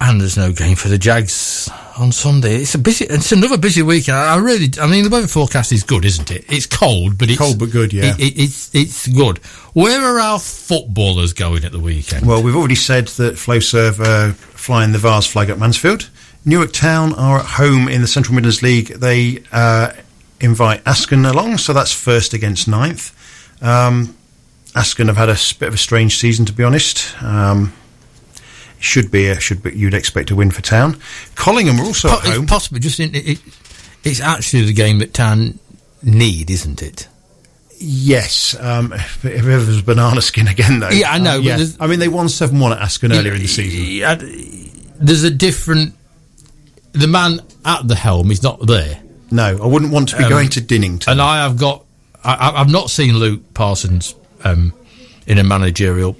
[0.00, 2.56] And there's no game for the Jags on Sunday.
[2.56, 3.06] It's a busy.
[3.06, 4.18] It's another busy weekend.
[4.18, 4.68] I really.
[4.80, 6.44] I mean, the weather forecast is good, isn't it?
[6.48, 8.14] It's cold, but it's Cold but good, yeah.
[8.14, 9.38] It, it, it's it's good.
[9.72, 12.26] Where are our footballers going at the weekend?
[12.26, 16.10] Well, we've already said that Flowserve are flying the Vase flag at Mansfield.
[16.44, 18.88] Newark Town are at home in the Central Midlands League.
[18.88, 19.92] They uh,
[20.40, 23.12] invite Askern along, so that's first against ninth.
[23.62, 24.14] Um,
[24.74, 27.20] Askern have had a bit of a strange season, to be honest.
[27.22, 27.72] Um,
[28.78, 31.00] should be, a, should be, you'd expect a win for Town.
[31.34, 32.46] Collingham are also Po- at home.
[32.46, 32.78] possible.
[32.78, 33.38] Just in, it, it,
[34.04, 35.58] it's actually the game that Town
[36.02, 37.08] need, isn't it?
[37.78, 40.88] Yes, um, if ever was banana skin again though.
[40.88, 43.42] Yeah, I know, but there's- I mean, they won seven one at Askern earlier in
[43.42, 43.84] the season.
[43.84, 44.14] Yeah,
[44.98, 45.94] There's a different.
[46.92, 49.00] The man at the helm is not there,
[49.30, 51.08] No, I wouldn't want to be Um, going to Dinnington.
[51.12, 51.84] and I have got.
[52.24, 54.14] I, I- I've not seen Luke Parsons
[54.44, 54.72] um,
[55.26, 56.16] in a managerial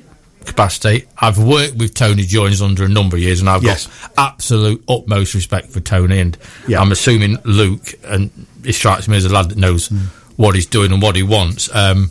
[0.47, 1.05] capacity.
[1.19, 3.87] I've worked with Tony Jones under a number of years, and I've Yes.
[3.87, 6.19] got absolute utmost respect for Tony.
[6.21, 6.37] And
[6.69, 6.81] Yeah.
[6.81, 8.31] I'm assuming Luke, and
[8.65, 9.99] he strikes me as a lad that knows Hmm.
[10.37, 11.69] what he's doing and what he wants.
[11.75, 12.11] Um,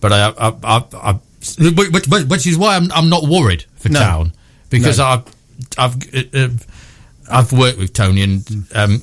[0.00, 1.12] but I, I, I, I,
[1.58, 4.00] which, which, is why I'm, I'm not worried for No.
[4.00, 4.32] Town
[4.70, 5.04] because No.
[5.06, 5.24] I've,
[5.76, 6.48] I've, uh, uh,
[7.30, 9.02] I've worked with Tony, and um,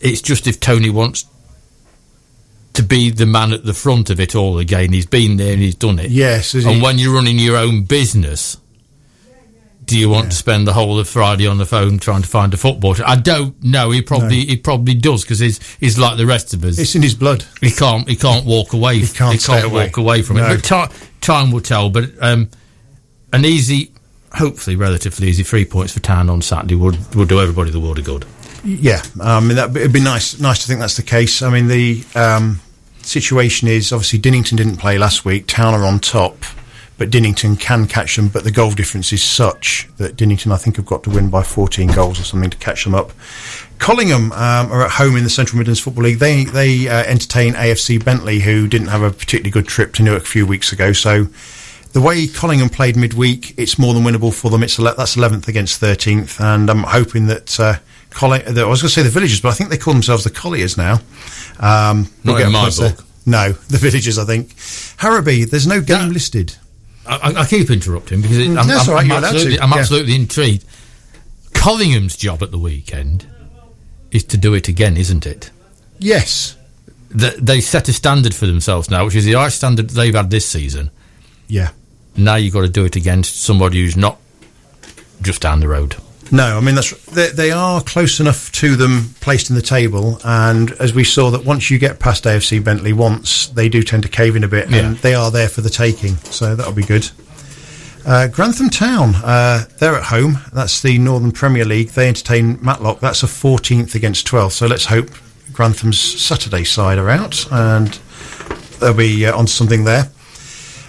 [0.00, 1.24] it's just if Tony wants
[2.80, 4.92] to be the man at the front of it all again.
[4.92, 6.10] He's been there and he's done it.
[6.10, 8.56] Yes, and he- when you're running your own business,
[9.84, 12.54] do you want to spend the whole of Friday on the phone trying to find
[12.54, 12.94] a football?
[13.04, 13.90] I don't know.
[13.90, 16.78] He probably he probably does because he's he's like the rest of us.
[16.78, 17.44] it's in his blood.
[17.60, 18.98] he can't he can't walk away.
[19.00, 19.86] He can't stay away.
[19.86, 20.46] walk away from No.
[20.46, 20.62] it.
[20.68, 21.90] But ti- time will tell.
[21.90, 22.50] But um,
[23.32, 23.90] an easy,
[24.32, 27.98] hopefully relatively easy three points for Town on Saturday would would do everybody the world
[27.98, 28.24] of good.
[28.62, 30.38] Yeah, um, that it'd be nice.
[30.38, 31.42] Nice to think that's the case.
[31.42, 32.60] I mean, the um,
[33.02, 35.46] situation is obviously Dinnington didn't play last week.
[35.46, 36.36] Town are on top,
[36.98, 38.28] but Dinnington can catch them.
[38.28, 41.42] But the goal difference is such that Dinnington, I think, have got to win by
[41.42, 43.12] 14 goals or something to catch them up.
[43.78, 46.18] Collingham um, are at home in the Central Midlands Football League.
[46.18, 50.22] They they uh, entertain AFC Bentley, who didn't have a particularly good trip to Newark
[50.22, 50.92] a few weeks ago.
[50.92, 51.26] So.
[51.92, 54.62] The way Collingham played midweek, it's more than winnable for them.
[54.62, 57.78] It's that's 11th against 13th, and I'm hoping that uh,
[58.10, 60.24] Colli- that- I was going to say the Villagers, but I think they call themselves
[60.24, 60.94] the Colliers now.
[61.60, 62.90] Um, Not get in my there.
[62.90, 63.04] book.
[63.26, 64.48] No, the Villagers, I think.
[64.98, 66.56] Harrowby, there's no game listed.
[67.06, 69.78] I, I- keep interrupting because it, I'm, that's I'm, right, I'm absolutely, I'm yeah.
[69.78, 70.64] absolutely intrigued.
[71.54, 73.26] Collingham's job at the weekend
[74.10, 75.50] is to do it again, isn't it?
[75.98, 76.56] Yes.
[77.18, 80.30] Th they set a standard for themselves now, which is the high standard they've had
[80.30, 80.90] this season.
[81.48, 81.70] Yeah.
[82.16, 84.18] Now you've got to do it against somebody who's not
[85.22, 85.96] just down the road.
[86.32, 90.20] No, I mean that's they, they are close enough to them placed in the table,
[90.24, 94.04] and as we saw that once you get past AFC Bentley once, they do tend
[94.04, 94.78] to cave in a bit, Yeah.
[94.86, 96.16] and they are there for the taking.
[96.18, 97.10] So that'll be good.
[98.06, 100.38] Uh, Grantham Town, uh, they're at home.
[100.52, 101.90] That's the Northern Premier League.
[101.90, 103.00] They entertain Matlock.
[103.00, 104.52] That's a 14th against 12th.
[104.52, 105.10] So let's hope
[105.52, 107.88] Grantham's Saturday side are out, and
[108.80, 110.10] they'll be uh, on something there.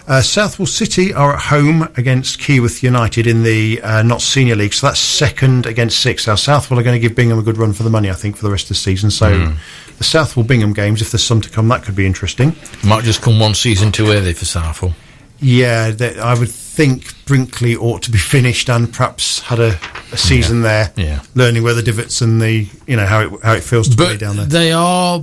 [0.08, 4.74] Uh, Southwell City are at home against Keyworth United in the uh, Notts senior league,
[4.74, 6.28] so that's second against sixth.
[6.28, 8.36] Now Southwell are going to give Bingham a good run for the money, I think,
[8.36, 9.12] for the rest of the season.
[9.12, 9.54] So
[9.98, 12.56] the Southwell Bingham games, if there's some to come, that could be interesting.
[12.84, 14.96] Might just come one season too early for Southwell.
[15.40, 19.80] Yeah, that I would think Brinkley ought to be finished and perhaps had a,
[20.12, 21.22] a season there, yeah.
[21.36, 24.18] learning where the divots and the you know how it how it feels to play
[24.18, 24.46] down there.
[24.46, 25.22] they are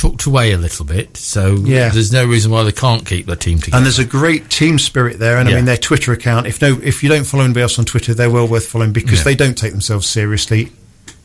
[0.00, 1.90] tucked away a little bit, so Yeah.
[1.90, 3.76] there's no reason why they can't keep their team together.
[3.76, 6.46] And there's a great team spirit there, and I mean their Twitter account.
[6.46, 9.18] If no, if you don't follow anybody else on Twitter, they're well worth following because
[9.18, 9.24] Yeah.
[9.24, 10.72] they don't take themselves seriously.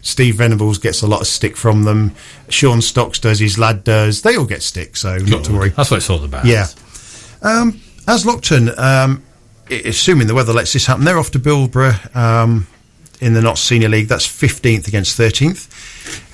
[0.02, 2.12] Steve Venables gets a lot of stick from them.
[2.50, 3.40] Sean Stocks does.
[3.40, 4.22] His lad does.
[4.22, 5.70] They all get stick, so not to worry.
[5.70, 6.46] That's what it's all about.
[6.46, 6.68] Yeah.
[7.42, 9.24] Um, Aslockton, um,
[9.70, 12.68] assuming the weather lets this happen, they're off to Bilborough um,
[13.20, 14.08] in the Notts senior league.
[14.08, 15.68] That's 15th against 13th.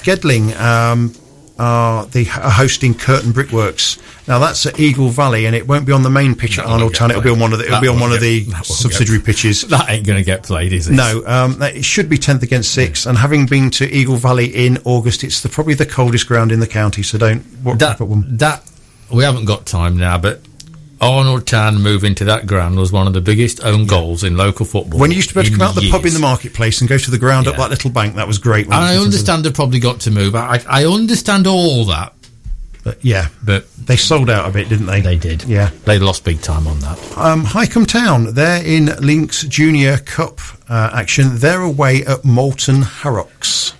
[0.03, 1.13] Gedling um,
[1.61, 3.99] are the are hosting Kirton Brickworks.
[4.27, 6.71] Now that's at Eagle Valley, and it won't be on the main pitch at That
[6.71, 7.11] won't Arnold Town.
[7.11, 9.21] It'll be on one of the it'll That be on one of the get subsidiary
[9.21, 9.61] pitches.
[9.71, 10.93] That ain't going to get played, is it?
[10.93, 14.79] No, um, it should be 10th against 6th, and having been to Eagle Valley in
[14.83, 17.97] August, it's the, probably the coldest ground in the county, so don't what, That,
[18.39, 18.63] that
[19.13, 20.41] we haven't got time now, but
[21.01, 24.65] Arnold Town moving to that ground was one of the biggest own goals in local
[24.65, 24.99] football.
[24.99, 26.89] When you used to be able to come out the pub in the marketplace and
[26.89, 27.61] go to the ground up Yeah.
[27.63, 28.71] that little bank, that was great.
[28.71, 30.35] I understand they've probably got to move.
[30.35, 32.13] I, I understand all that,
[32.83, 35.01] But yeah, but they sold out a bit, didn't they?
[35.01, 35.43] they did.
[35.45, 35.71] Yeah.
[35.85, 36.99] They lost big time on that.
[37.17, 40.39] Um, Highcombe Town, they're in Lincs Junior Cup
[40.69, 41.29] uh, action.
[41.37, 43.73] They're away at Moulton Harrox.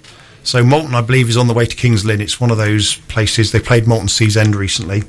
[0.44, 2.20] So Moulton, I believe, is on the way to Kings Lynn.
[2.20, 3.52] It's one of those places.
[3.52, 5.04] They played Moulton Seas End recently.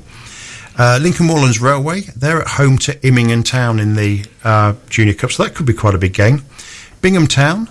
[0.77, 5.31] Uh, Lincoln Moorlands Railway, they're at home to Immingham Town in the uh, Junior Cup,
[5.31, 6.43] so that could be quite a big game.
[7.01, 7.69] Bingham Town,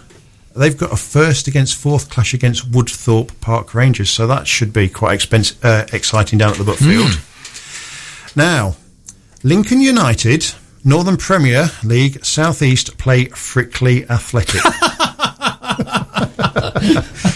[0.54, 4.88] they've got a first against fourth clash against Woodthorpe Park Rangers, so that should be
[4.88, 7.18] quite expensive, uh, exciting down at the Butfield.
[8.36, 8.76] Now,
[9.42, 14.62] Lincoln United, Northern Premier League, South East play Frickley Athletic.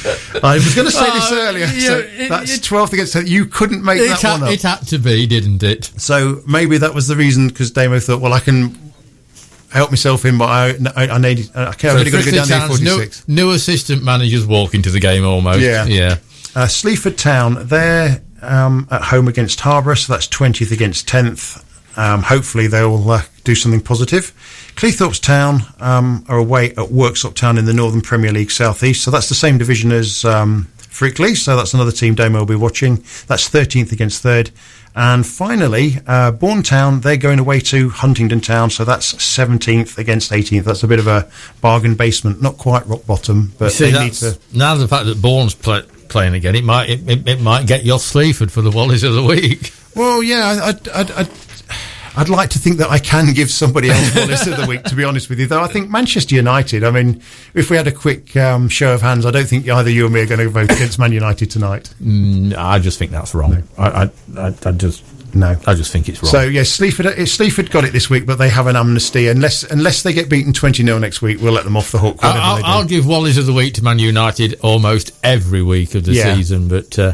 [0.42, 1.66] I was going to say this Oh, earlier.
[1.66, 3.28] yeah, so it- that's 12th against 10th.
[3.28, 4.50] You couldn't make that ha- one up.
[4.50, 5.84] it had to be, didn't it?
[5.96, 8.78] So maybe that was the reason because Damo thought, well, I can
[9.72, 12.36] help myself in, but I, I, I need, I can't So really got to go
[12.36, 13.28] down there Town's new, 46.
[13.28, 15.60] new assistant managers walk into the game almost.
[15.60, 15.84] Yeah.
[15.86, 16.16] Yeah.
[16.54, 21.62] Uh, Sleaford Town, they're um, at home against Harborough, so that's 20th against 10th.
[21.96, 24.32] Um, hopefully they'll uh, do something positive.
[24.76, 29.02] Cleethorpes Town um, are away at Worksop Town in the Northern Premier League South East,
[29.04, 32.54] so that's the same division as um, Frickley, so that's another team Damo will be
[32.56, 32.96] watching.
[33.26, 34.50] That's 13th against 3rd.
[34.98, 40.30] And finally, uh, Bourne Town, they're going away to Huntingdon Town, so that's 17th against
[40.32, 40.64] 18th.
[40.64, 41.30] That's a bit of a
[41.60, 44.38] bargain basement, not quite rock bottom, but See, they need to.
[44.54, 47.84] now the fact that Bourne's play, playing again, it might it, it, it might get
[47.84, 49.70] you off Sleaford for the Wallies of the week.
[49.94, 51.28] Well, yeah, I- I'd, I'd,
[52.16, 54.94] I'd, like to think that I can give somebody else Wallace of the week, to
[54.94, 55.46] be honest with you.
[55.46, 57.22] Though I think Manchester United, I mean,
[57.54, 60.10] if we had a quick um, show of hands, I don't think either you or
[60.10, 61.92] me are going to vote against Man United tonight.
[62.02, 63.62] Mm, I just think that's wrong.
[63.78, 65.04] I, I, I, I just
[65.34, 65.54] No.
[65.66, 66.30] I just think it's wrong.
[66.30, 69.28] So, yes, Sleaford, uh, Sleaford got it this week, but they have an amnesty.
[69.28, 72.16] Unless unless they get beaten 20 0 next week, we'll let them off the hook.
[72.22, 72.64] I'll.
[72.64, 76.34] I'll give Wallies of the week to Man United almost every week of the Yeah.
[76.34, 77.12] season, but uh,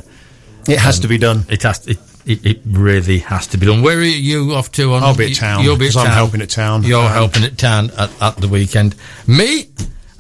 [0.68, 1.44] it has to be done.
[1.48, 3.83] it has it, it, it really has to be done.
[3.83, 4.93] Where are you off to?
[4.95, 6.83] On I'll be at town, You'll be at 'cause I'm helping at town.
[6.85, 8.95] You're Um, helping at town at, at the weekend.
[9.27, 9.66] Me,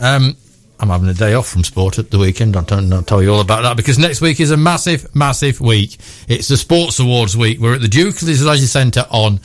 [0.00, 0.36] um,
[0.80, 2.56] I'm having a day off from sport at the weekend.
[2.56, 5.60] I'll tell, I'll tell you all about that because next week is a massive, massive
[5.60, 5.96] week.
[6.28, 7.60] It's the Sports Awards week.
[7.60, 9.38] We're at the Duke's Leisure Centre on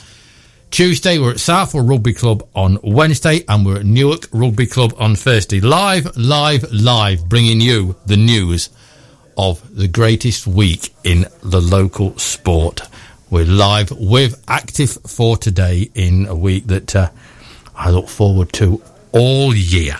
[0.72, 1.18] Tuesday.
[1.18, 5.60] We're at Southwell Rugby Club on Wednesday, and we're at Newark Rugby Club on Thursday.
[5.60, 8.68] Live, live, live, bringing you the news
[9.38, 12.82] of the greatest week in the local sport.
[13.30, 17.10] We're live with Active for today in a week that uh,
[17.74, 18.82] I look forward to
[19.12, 19.96] all year.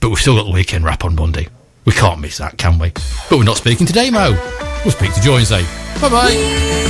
[0.00, 1.48] But we've still got the weekend wrap on Monday.
[1.84, 2.90] We can't miss that, can we?
[3.30, 4.32] But we're not speaking today, Mo.
[4.84, 5.62] We'll speak to and say
[6.00, 6.87] bye bye.